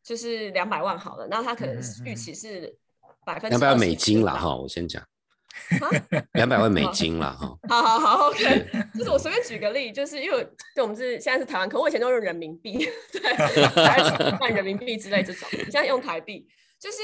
[0.03, 2.79] 就是两百万好了，然后他可能预期是
[3.25, 5.03] 百分两百万美金了哈，我先讲，
[6.35, 7.59] 两百万美金了哈。
[7.69, 12.79] 好好好，OK，就是我随便举个例，就是因为对我们是现在是台湾，可我以前都用人民币，
[13.13, 13.21] 对，
[14.39, 16.47] 换人民币之类这种，现在用台币，
[16.79, 16.99] 就是。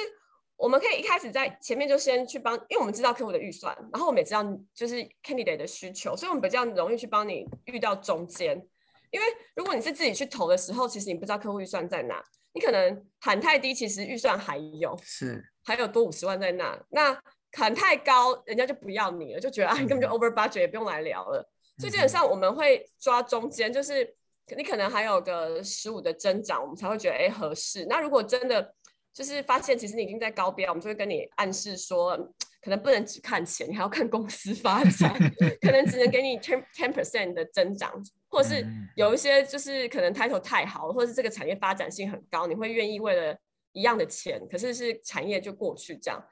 [0.63, 8.63] 我们可以一开始在前面就先去帮，因为我们知道客户的预算，然后我们也知道就是 candidate 的需求，所以我们比较容易去帮你遇到中间。
[9.11, 17.19] 因为如果你是自己去投的时候，其实你不知道客户预算在哪，你可能喊太低，其实预算还有是还有多五十万在那，那
[17.53, 21.49] 喊太高，人家就不要你了，就觉得啊你根本就 over budget，也不用来聊了。
[21.79, 24.15] 所以基本上我们会抓中间，就是
[24.57, 27.87] 你可能还有个十五的增长，我们才会觉得哎合适。
[27.89, 28.75] 那如果真的
[29.13, 32.17] 就是发现，其实你已经在高标，我们就会跟你暗示说，
[32.63, 35.13] 可能不能只看钱，你还要看公司发展，
[35.63, 37.91] 可能只能给你 ten ten percent 的增长，
[38.29, 43.37] 或者是有一些就是可能 title 太好，或者是这个产业发展性很高，你会愿意为了
[43.73, 46.23] 一样的钱，可是是产业就过去这样，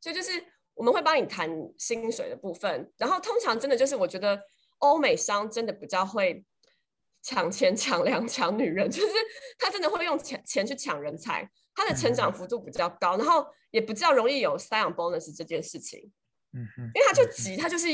[0.00, 0.32] 所以就是
[0.74, 4.40] 我们会帮你谈薪水的部分，然后通常真的就是我觉得
[4.78, 6.44] 欧美商真的比较会。
[7.26, 9.14] 抢钱、抢粮、抢女人，就是
[9.58, 11.48] 他真的会用钱钱去抢人才。
[11.74, 16.12] 他的成长幅度比较高，然后也比较容易有塞养 bonus 这件事情。
[16.52, 17.86] 嗯哼，因为他就急，他就是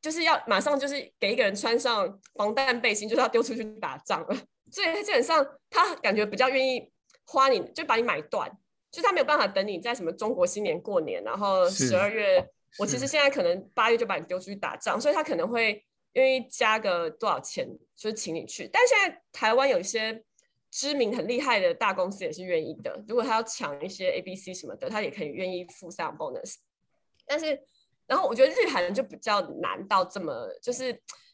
[0.00, 4.34] 就是要马上就是给一个人穿上防弹背心，就是要丢出去打仗了。
[4.72, 6.90] 所以他基本上他感觉比较愿意
[7.26, 8.50] 花你，就把你买断，
[8.90, 12.44] 就他没有办法等你在什么中国新年过年，然后十二月，
[12.78, 18.68] 我其实现在可能八月就把你丢出去打仗，所以他可能会愿意加个多少钱，就是请你去。
[18.72, 20.24] 但现在台湾有一些
[20.70, 26.56] 知名很厉害的大公司也是愿意的，如果他要抢一些 A、B、C 什么的，他也可以愿意付上 bonus。
[27.26, 27.60] 但是，
[28.06, 30.88] 然后我觉得日韩就比较难到这么，就是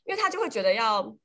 [0.05, 1.17] 因为他就会觉得要。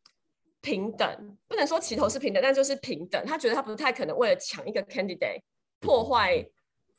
[0.63, 3.25] 平等不能说齐头是平等，但就是平等。
[3.25, 5.41] 他觉得他不太可能为了抢一个 candidate
[5.81, 6.41] 破坏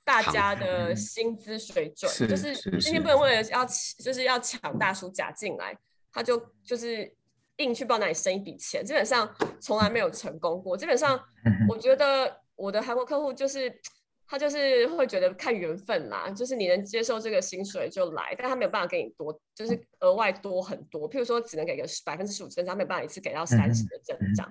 [0.04, 3.64] 大家的薪资水准，就是今天不能为了要
[3.98, 5.74] 就是要抢大叔甲进来，
[6.12, 7.10] 他就就是
[7.56, 10.76] 硬去帮那里生一笔钱，基本上从来没有成功过。
[10.76, 11.18] 基本上
[11.66, 13.80] 我觉得我的韩国客户就是。
[14.24, 21.10] 他就是会觉得看缘分啦，就是你能接受这个薪水就来，但他没有办法给你多，就是额外多很多。
[21.10, 24.50] 譬如说，只能给个百分之十五增长，没有办法一次给到三十的增长。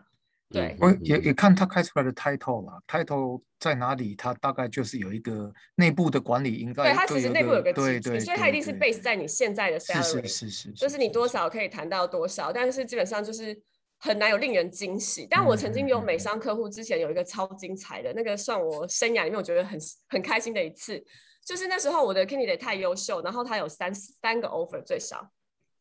[0.52, 6.84] 对，我也也看他开出来的 title 啦，title 在哪里，他大概就是有一个内部的管理应该。
[6.84, 13.62] 对他其实内部有个对对，所以他一定是 base 在你现在的 salary，是是是，就是你多少可以谈到多少，但是基本上就是。
[14.04, 21.00] 很难有令人惊喜，但我曾经有美商客户，之前有一个超精彩的那个，算我生涯里面我觉得很很开心的一次，
[21.46, 25.30] 就是那时候我的 candidate 太优秀，然后他有三三个 offer 最少，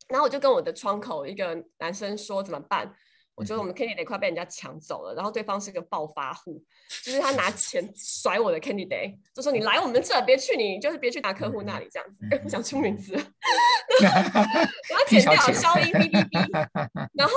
[0.06, 2.94] 然后我就跟我的窗口一个男生说怎么办？
[3.40, 6.62] 我觉得我们 candidate 快被人家抢走了，然后对方是个暴发户，
[7.02, 16.38] 就是他拿钱甩我的 candidate，就说你来我们这，别去你就是别去拿客户那里这样子， 不想出名字， 我要剪掉消音 B B B，
[17.14, 17.34] 然后。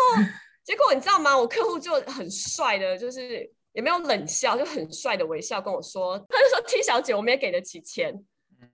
[0.66, 1.38] 结果你知道吗？
[1.38, 8.24] 我客户就很帅的，就是也没有冷笑，就很帅的微笑跟我说，他就说：“T 小姐，我们也给得起钱。”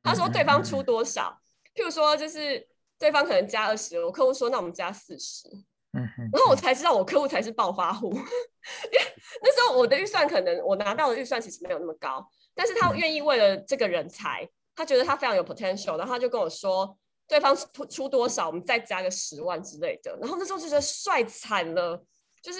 [0.03, 1.35] 他说：“对方出多少？
[1.73, 2.63] 譬如说，就是
[2.99, 5.49] 对方可能加二十，我客户说：‘那我们加四十。’
[5.91, 16.97] 然后我才知道我客户才是暴发户， 因为那时候我的预算可能我拿到的预算其实没有那么高，但是他愿意为了这个人才，他觉得他非常有 potential，然后他就跟我说。
[17.29, 20.17] 对方出出多少，我们再加个十万之类的。
[20.19, 22.03] 然后那时候就觉得帅惨了，
[22.41, 22.59] 就是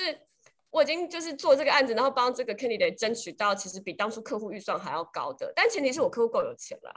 [0.69, 6.93] 我已经就是做这个案子，然后帮这个 candidate 争取到其实比当初客户预算还要高的，但前提是我客户够有钱啦。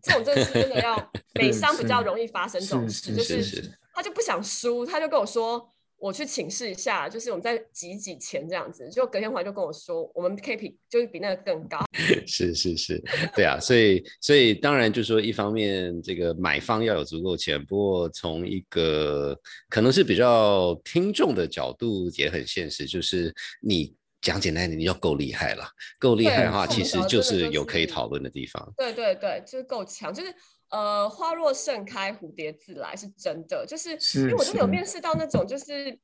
[0.00, 5.68] 这种真的是真的要 美商比较容易发生这种事，就是他就不想输，他就跟我说。
[6.00, 11.76] 我去请示一下，就是我们再挤挤钱这样子，就隔天回来就跟我说，我们可以比就是比那个更高。
[12.24, 13.02] 是是是，
[13.34, 19.36] 对啊，所以所以当然就是说，一方面这个买方要有足够钱，不过从一个
[19.68, 25.64] 可能是比较听众的角度也很现实，就是你讲简单一点，你要够厉害了，
[25.98, 28.72] 够厉害的话，其实就是有可以讨论的地方。
[28.76, 30.32] 对对对，就是够强，就是。
[30.70, 33.64] 呃，花若盛开，蝴蝶自来，是真的。
[33.66, 35.98] 就是因为我都没有面试到那种，就是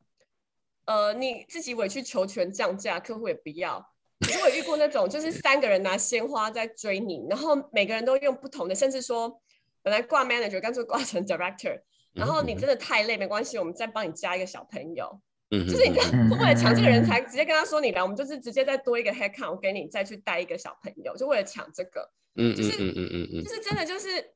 [0.86, 3.86] 呃，你自己委曲求全降价，客户也不要。
[4.20, 9.38] 可是我遇过那种，就是三个人拿鲜花在追你，然后每个人都用不同的，甚至说
[9.82, 11.78] 本来挂 manager，干脆挂成 director。
[12.14, 15.20] 然后你真的太累，没关系，我们再帮你加一个小朋友。
[15.50, 22.08] 嗯，就是你在为了抢这个人才，直接跟他说你来，我们就是直接再多一个 head count，我给你再去带一个小朋友，就为了抢这个。
[22.36, 24.33] 嗯嗯嗯嗯嗯嗯，就是真的就是。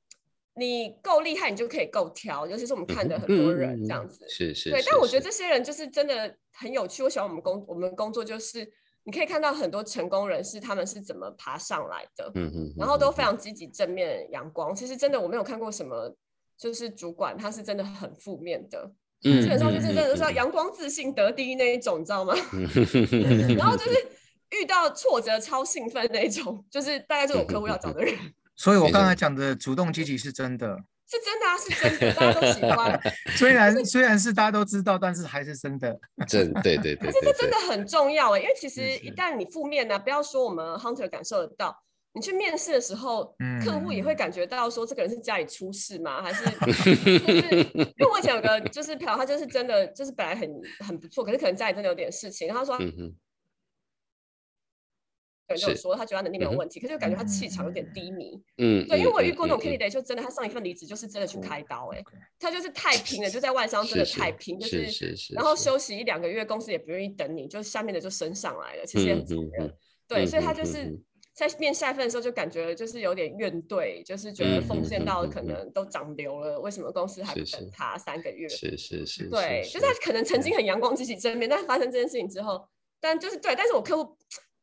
[0.59, 4.71] 你够厉害，你就可以够挑，尤其是我们看的很多人这样子，是是。
[4.71, 7.03] 对，但我觉得这些人就是真的很有趣。
[7.03, 8.69] 我喜欢我们工我们工作，就是
[9.05, 14.75] 你可以看到很多成功人士他们是怎么爬上来的，嗯嗯，然后都非常积极、正面、阳光。
[14.75, 16.15] 其实真的我没有看过什么，
[16.59, 18.91] 就是主管他是真的很负面的，
[19.25, 22.35] 嗯基本上就是真的是阳光、自信、得第一那一种，你知道吗？
[23.57, 24.07] 然后就是
[24.51, 28.15] 遇到挫折超兴奋那种，就是大概这种客户要找的人。
[28.59, 30.77] 所以，我刚才讲的主动积极是真的，
[31.09, 33.01] 是真的啊，是真的，大家都喜欢。
[33.39, 35.97] 虽然虽然是大家都知道，但是还是真的。
[36.27, 36.97] 真对对对。
[36.97, 41.73] 可是这真的很重要哎，因为其实一旦你负面呢，不要说我们 hunter 感受得到，
[42.13, 43.33] 你去面试的时候，
[43.65, 46.21] 客户也会感觉到说这个人是家里出事吗？
[46.21, 46.91] 还是就是
[47.97, 50.51] 因为我以前有个就是朴，他就是真的就是本来很
[50.85, 52.77] 很不错，可是可能家里真的有点事情，然后说。
[55.55, 58.39] 人就说他觉得他能力没有问题，可是就感觉他气场有点低迷。
[58.59, 62.03] 嗯，对，因为我遇过那种 candidate，就真的他上一份离职就是真的去开刀，哎，
[62.39, 64.87] 他就是太拼了，就在外商真的太拼，就是
[65.33, 69.75] 然后休息一两个月，公司也不愿意等你，就下面的就升上来了，其实也很残忍。
[70.07, 70.95] 对，所以他就是
[71.35, 78.49] 在面下一份的时候就感觉就是有点怨怼，就是觉得奉献到可能都长瘤了，为什么公司还不等他三个月？
[78.49, 82.69] 是是是，对，就是他可能曾经很阳光积极正面，但发生这件事情之后，
[83.01, 84.15] 但就是对，但是我客户。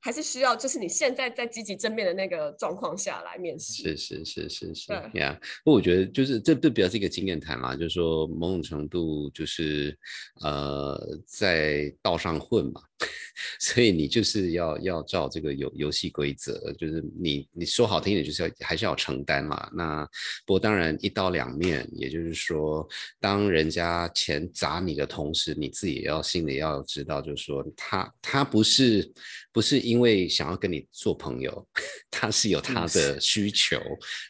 [0.05, 3.81] 还是需要，就是你现在在积极正面的那个状况下来面试。
[3.81, 5.35] 是是是是是，对呀。
[5.63, 9.97] 不过我觉得就是这这比较是一个经验谈啦，就是说某种程度就是
[10.41, 10.95] 呃
[11.25, 12.81] 在道上混嘛。
[13.59, 19.69] 所以你就是要要照这个游游戏规则，就是你你说好听一点，就是要还是要承担嘛。
[19.73, 20.07] 那
[20.45, 22.87] 不过当然一刀两面，也就是说，
[23.19, 29.11] 当人家钱砸你的同时，你自己也要心里要知道，就是说他他不是
[29.51, 31.67] 不是因为想要跟你做朋友，
[32.09, 33.81] 他是有他的需求。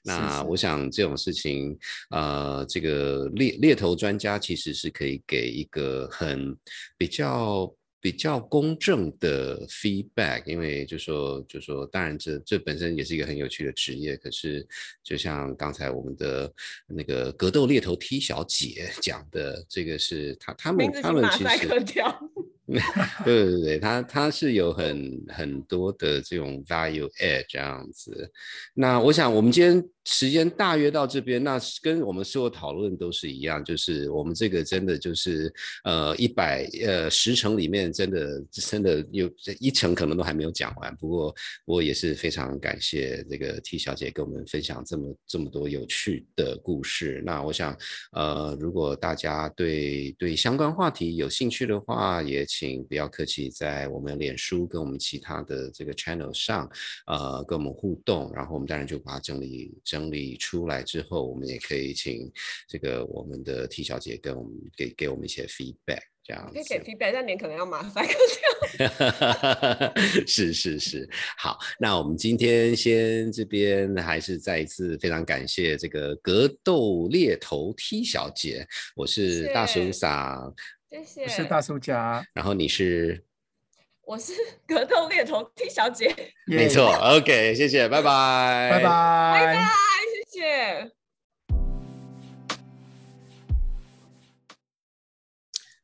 [0.04, 1.78] 那我想这种事情，
[2.10, 6.58] 呃，这个猎猎头专家其实是可以给一个很
[6.98, 7.74] 比较。
[8.06, 14.16] 比较公正的 feedback，因为就说就说，当然这这本身也是一个很有趣的职业。
[14.16, 14.64] 可是
[15.04, 16.54] 就像刚才我们的
[16.86, 21.68] 那个格斗猎头 T 小姐讲的，这个是他他们他们其实。
[23.24, 28.32] 对对对，他他是有很很多的这种 value add 这样子。
[28.74, 35.54] 那我想我们今天时间大约到这边，那跟我们所有讨论都是一样，就是我们这个真的就是
[35.84, 40.96] 呃一百呃十层里面真的真的有一层可能都还没有讲完。
[40.98, 41.36] 不过
[41.66, 47.22] 我也是非常感谢这个 T 小姐跟我们分享这么这么多有趣的故事。
[47.26, 47.78] 那我想
[48.12, 56.70] 呃如果大家对对相关话题有兴趣的话，也请不要客气，在我们脸书跟我们其他的这个 channel 上，
[57.06, 62.32] 呃，跟我们互动，然后我们当然就把它整理整理出来之后，我们也可以请
[62.70, 68.46] 这个我们的 T 小姐跟我们给给我们一些 feedback，这样可以给 feedback，但你可能要马赛克掉。
[70.26, 80.54] 是是是，好，那我们今天先这边还是再一次非常感谢这个格斗猎头 T 小姐，我是大叔嗓。
[80.96, 83.22] 谢谢，我是大叔家，然后你是，
[84.04, 84.32] 我是
[84.66, 86.16] 格斗猎头 T 小姐，
[86.48, 89.66] 没错，OK，谢谢，拜拜，拜拜，拜拜，
[90.32, 90.92] 谢谢。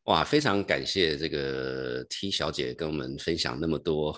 [0.05, 4.17] 哇，非常感谢这个 T 小姐跟我们分享那么多。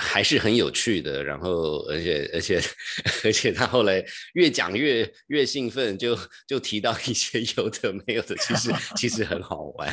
[0.00, 2.62] 还是很有趣的，然后而且而且
[3.24, 9.92] 而且他后来越讲越越兴奋，就就提到一些有的没有的，其实其实很好玩，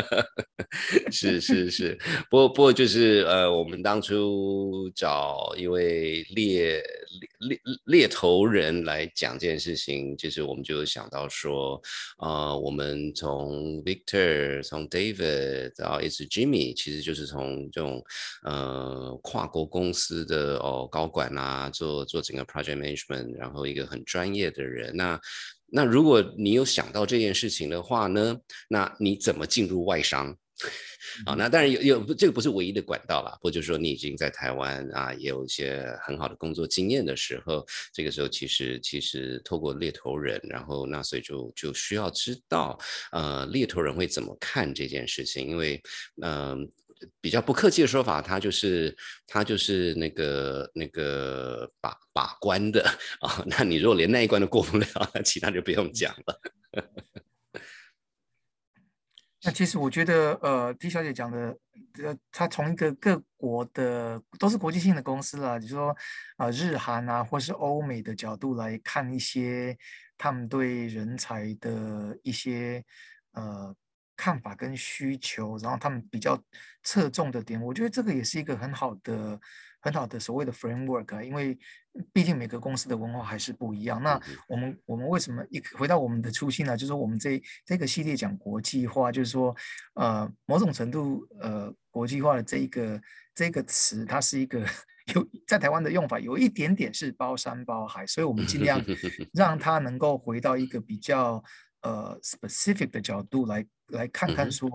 [1.10, 1.98] 是是是，
[2.28, 6.82] 不过不过就是呃，我们当初找一位猎
[7.40, 11.80] 猎猎猎头人来讲这件事情，其实我们就想到说，
[12.18, 18.04] 呃，我们从 Victor 从 David 到一直 Jimmy，其实就是从这种
[18.42, 18.65] 呃。
[18.66, 24.94] 呃，跨国公司的哦高管啊，做做整个 project management，然后一个很专业的人。
[24.96, 25.20] 那
[25.68, 28.36] 那如果你有想到这件事情的话呢，
[28.68, 30.36] 那你怎么进入外商？
[31.24, 42.76] 好，那当然有有这个不是唯一的管道啦，或者说你已经在台湾啊，也有一些很好的工作经验的时候，这个时候其实其实透过猎头人，然后那所以就就需要知道，
[43.12, 45.80] 呃，猎头人会怎么看这件事情，因为
[46.22, 46.68] 嗯。
[47.20, 48.96] 比较不客气的说法，他就是
[49.26, 52.82] 他就是那个那个把把关的
[53.20, 53.42] 啊。
[53.46, 56.40] 那你如果连那一关都过不了，那其他就不用讲了。
[59.42, 61.56] 那其实我觉得，呃，T 小姐讲的，
[62.02, 65.96] 呃，她从一个各国的都是国际性的公司了，就说
[66.36, 69.76] 啊，日韩啊，或是欧美的角度来看一些
[70.18, 72.84] 他们对人才的一些
[73.32, 73.74] 呃。
[74.16, 76.42] 看法跟需求，然后他们比较
[76.82, 79.38] 侧重的点，我觉得这个也是一个很好的、
[79.80, 81.22] 很好的所谓的 framework 啊。
[81.22, 81.58] 因为
[82.12, 84.02] 毕竟每个公司的文化还是不一样。
[84.02, 86.74] 那我们我们为什么一回到我们的初心呢？
[86.76, 89.54] 就是说我们这这个系列讲国际化，就是说
[89.94, 93.00] 呃某种程度呃国际化的这一个
[93.34, 94.66] 这个词，它是一个
[95.14, 98.82] 有在台湾的用法有一点点是包山包海，所以我们尽量
[99.34, 101.44] 让它能够回到一个比较。
[101.86, 104.68] 呃，specific 的角度来来看看，说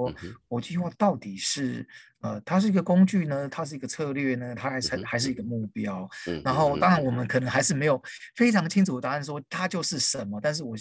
[0.47, 1.86] 国际化到底是
[2.22, 6.09] 呃，它是一个工具呢，它是一个策略呢，它还是还是一个目标。
[6.45, 8.01] 然后，当然我们可能还是没有
[8.36, 10.39] 非常清楚的答案，说它就是什么。
[10.39, 10.74] 但是我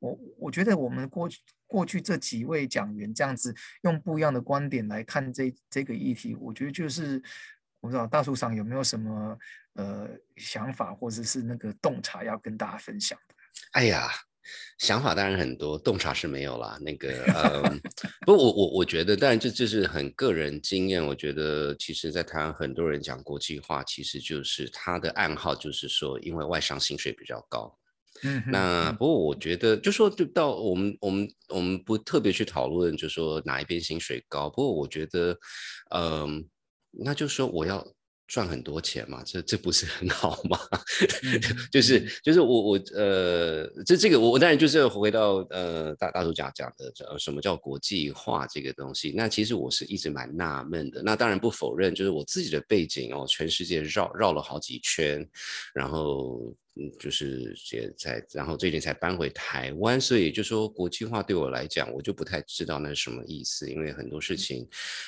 [0.00, 7.22] 我我觉得我们过去过去这几位讲员这样子用不一样的观点来看这这个议题，我觉得就是
[7.80, 9.38] 我不知道大树上有没有什么
[9.74, 13.34] 呃想法或者是那个洞察要跟大家分享的。
[13.72, 14.10] 哎呀。
[14.78, 16.78] 想法当然很多，洞察是没有啦。
[16.80, 17.80] 那个，嗯，
[18.26, 21.04] 不，我我我觉得，当然这这是很个人经验。
[21.04, 27.76] 我觉得，其实，在台湾很多人讲国际化，其实就是他的暗号，就是说，因为外商薪水比较高。
[28.22, 34.48] 嗯，那不过我觉得，就说就到我们我们我们不特别去讨论，就说哪一边薪水高。
[34.48, 35.36] 不过我觉得，
[35.94, 36.48] 嗯，
[36.92, 37.86] 那就说我要。
[38.28, 40.56] 赚很多钱嘛，这这不是很好吗？
[41.72, 49.12] 就是就是我我呃，这这个我我当然就是回到呃大大叔讲讲的，呃什么叫国际化这个东西？
[49.16, 51.02] 那其实我是一直蛮纳闷的。
[51.02, 55.28] 那当然不否认，就是我自己的背景哦，全世界绕绕了好几圈，
[55.74, 56.54] 然后。
[56.80, 64.64] 嗯，就是也在，然后最近才搬回台湾，所以就说国际化对我来讲，我就不太知道那是什么意思，因为很多事情，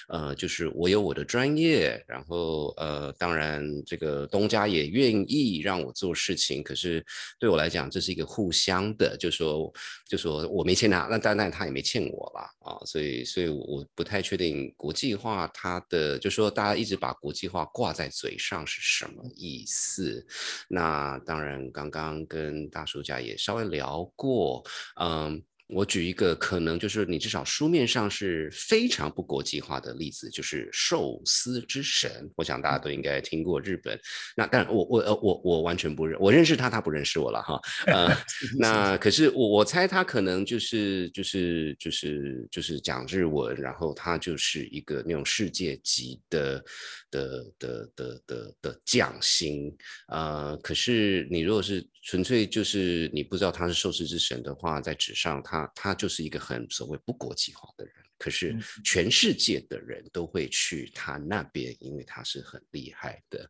[0.09, 7.07] 呃，就是我有我的专业，然后呃，当然这个东家也愿意让我做事情，可是
[7.39, 9.73] 对我来讲，这是一个互相的，就说
[10.09, 20.27] 就说我没欠他，那当然他也没欠我啦，啊，所以所以我不太确定国际化它的，就说大家一直把国际化挂在嘴上是什么意思，
[20.69, 21.60] 那当然。
[21.73, 24.63] 刚刚跟大叔家也稍微聊过，
[25.01, 25.43] 嗯。
[25.73, 32.29] 我举一个可能就是你至少书面上是非常不国际化的例子，就是寿司之神。
[32.37, 33.99] 我想大家都应该听过日本。
[34.37, 37.61] 那但我我呃我我完全不认，我认识他，他不认识我了哈。
[37.87, 38.17] 呃，
[38.59, 46.65] 那可是我我猜他可能就是就是就是就是讲日文，然后他就是一个那种世界级的
[47.11, 49.73] 的的的的的匠心。
[50.09, 55.60] 呃，可是你如果是纯粹就是你不知道他是寿司之神的话，在纸上他。
[55.75, 63.49] 他就是一个很所谓不国际化的人，可是全世界的人都会去他那边，因为他是很厉害的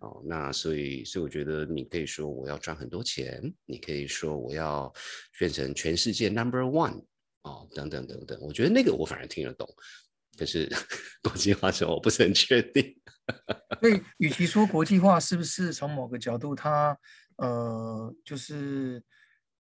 [0.00, 0.22] 哦。
[0.26, 4.92] 那所以，所以我觉得你可以说我要赚很多钱，你可以说我要
[5.38, 7.04] 变成全世界 number one
[7.42, 8.38] 哦，等等等等。
[8.40, 9.68] 我觉得那个我反而听得懂，
[10.38, 10.70] 可是
[11.22, 12.94] 国际化时候我不是很确定。
[13.80, 16.96] 所以，与其说国际化是不是从某个角度，它
[17.36, 19.02] 呃就是。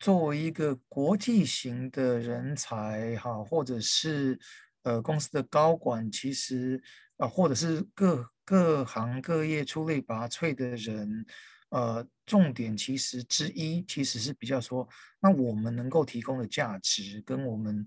[0.02, 4.38] 作为一个国际型的人才，哈，或者是
[4.82, 6.82] 呃公司的高管，其实
[7.18, 11.24] 啊，或者是各各行各业出类拔萃的人，
[11.70, 14.90] 呃，重点其实之一，其实是比较说，
[15.20, 17.86] 那我们能够提供的价值，跟我们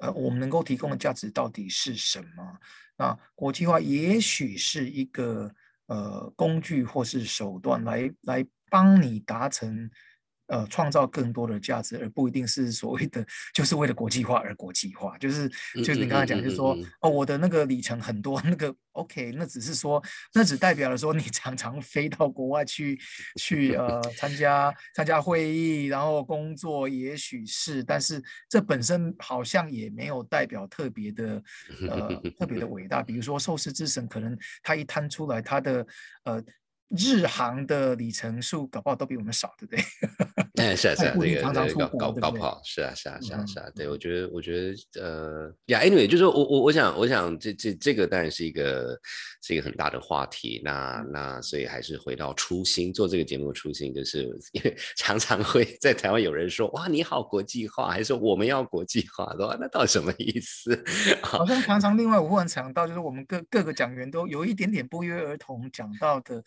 [0.00, 2.58] 呃，我们能够提供的价值到底是什么？
[2.98, 5.50] 那国际化也许是一个
[5.86, 9.90] 呃工具或是手段，来来帮你达成。
[10.48, 13.24] 呃，创造更多的价值，而不一定是所谓的
[13.54, 15.16] 就是为了国际化而国际化。
[15.16, 20.02] 就是就是你刚才讲，就是说哦，我的那个里程很多，那个 OK，那只是说，
[20.34, 23.00] 那只代表了说你常常 飞到国外去
[23.40, 31.42] 去呃参加参加会议，然后工作，也许是，但是这本身好像也没有代表特别的
[31.88, 33.02] 呃特别的伟大。
[33.02, 35.86] 比如说寿司之神，可能他一摊出来，他的
[36.24, 36.44] 呃。
[36.88, 39.84] 日航的里程数搞不好都比我们少，对不对？
[40.62, 43.66] 哎，是啊， 是啊，这个常常高高高跑，是啊，是啊，是啊，是啊。
[43.74, 48.96] 对，我觉得，我觉得，呃，呀，anyway，就是我我我想，我想，这这这个当然是一个
[49.42, 50.60] 是一个很大的话题。
[50.64, 54.22] 那那所以还是回到初心，做这个节目的初心，就是
[54.52, 60.80] 因为常常会在台湾有人说，哇，你好国际化，还是说我们要国际化的话，那到底什么意思？
[61.20, 66.40] 好像常常另外我忽然想到，就是我们各各个讲员都有一点点不约而同讲到的。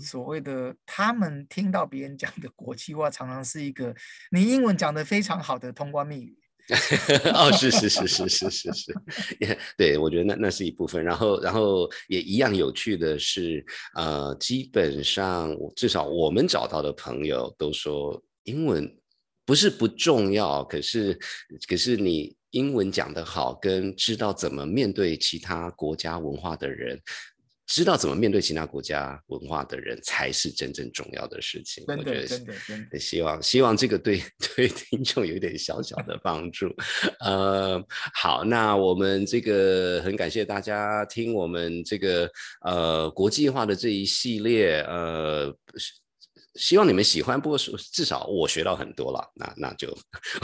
[0.00, 3.94] 所谓的他们听到别人讲的国际化，常常是一个
[4.30, 6.38] 你英文讲的非常好的通关密语。
[7.34, 8.98] 哦，是是是是是是是，
[9.76, 11.04] 对，我觉得那那是一部分。
[11.04, 13.62] 然后然后也一样有趣的是，
[13.94, 18.90] 呃，基本上至少我们找到的朋友都说，英文
[19.44, 21.18] 不是不重要，可是
[21.68, 26.98] 可是你英文讲得好，跟知道怎么面对其他国家文化的人。
[27.66, 31.82] 知道怎么面对其他国家文化的人，才是真正重要的事情。
[31.86, 32.98] 真的，真的，真的。
[32.98, 34.22] 希望希望这个对
[34.54, 36.68] 对听众有一点小小的帮助。
[37.20, 37.82] 呃，
[38.14, 42.30] 好，那我们这个很感谢大家听我们这个
[42.66, 45.50] 呃国际化的这一系列，呃，
[46.56, 47.40] 希望你们喜欢。
[47.40, 49.32] 不过至少我学到很多了。
[49.34, 49.96] 那那就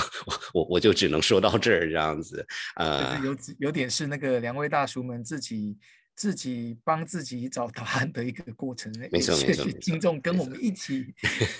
[0.54, 2.46] 我我就只能说到这儿这样子。
[2.76, 5.76] 呃，有有点是那个两位大叔们自己。
[6.20, 8.92] 自己帮自己找答案的一个过程。
[9.10, 11.06] 没错没错，听众跟我们一起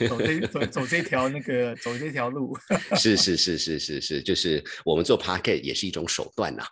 [0.07, 2.55] 走这走走这条那个走这条路。
[2.95, 6.63] 是是是是是是，就是我们做 p a r k e t 也是一种手段呐。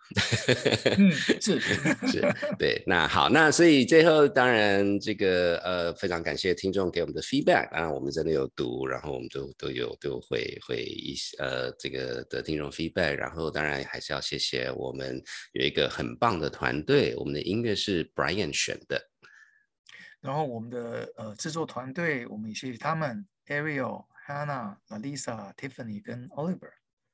[0.99, 1.59] 嗯，是
[2.13, 2.21] 是，
[2.59, 2.83] 对。
[2.87, 15.19] 那好，那所以最后当然这个呃非常感谢听众给我们的 feedback，当然我们真的有读，然后我们都都有都会会一些呃这个的听众 feedback，然后当然还是要谢谢我们
[15.53, 17.78] 有一个很棒的团队，我们的音乐。
[17.79, 19.09] 是 Brian 选的，
[20.21, 26.73] 然后我们的呃制作团队，我们也谢谢他们，Ariel、Hannah、Lisa、Tiffany 跟 Oliver。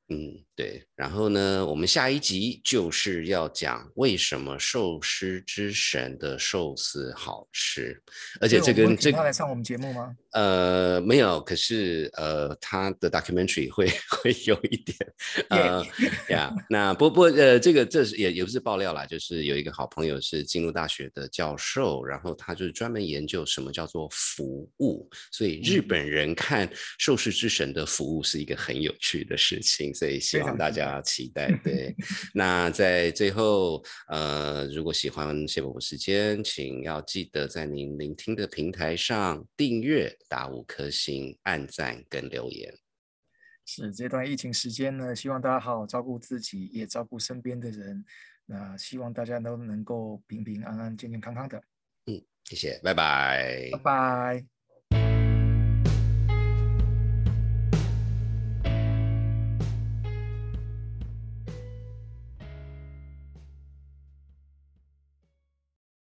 [0.09, 0.84] 嗯，对。
[0.94, 7.98] 然后呢，我们下一集就是要讲为什么寿司之神的寿司好吃，
[8.38, 10.14] 而且这跟这他来上我们节目吗？
[10.32, 11.40] 呃，没有。
[11.40, 14.96] 可是呃，他的 documentary 会 会有一点
[15.48, 15.82] 呃
[16.28, 16.52] 呀。
[16.68, 29.93] 那不不呃，这个这是也也不是爆料啦，就是有一个好朋友是进入大学的教授，然后他就是专门研究什么叫做服务，所以日本人看寿司之神的服务是一个很有趣的事情。
[29.95, 31.51] 所以希望大家期待。
[31.62, 31.95] 对，
[32.34, 42.74] 那在最后，呃，如果喜欢谢伯伯时间，请要记得在您聆听的平台上订阅、打五颗星、按赞跟留言。
[43.66, 48.05] 是这段疫情时间呢，希望大家好好照顾自己，也照顾身边的人。
[48.47, 51.57] 那希望大家都能够平平安安、健健康康的。
[52.05, 54.53] 嗯，谢谢，拜拜，拜拜。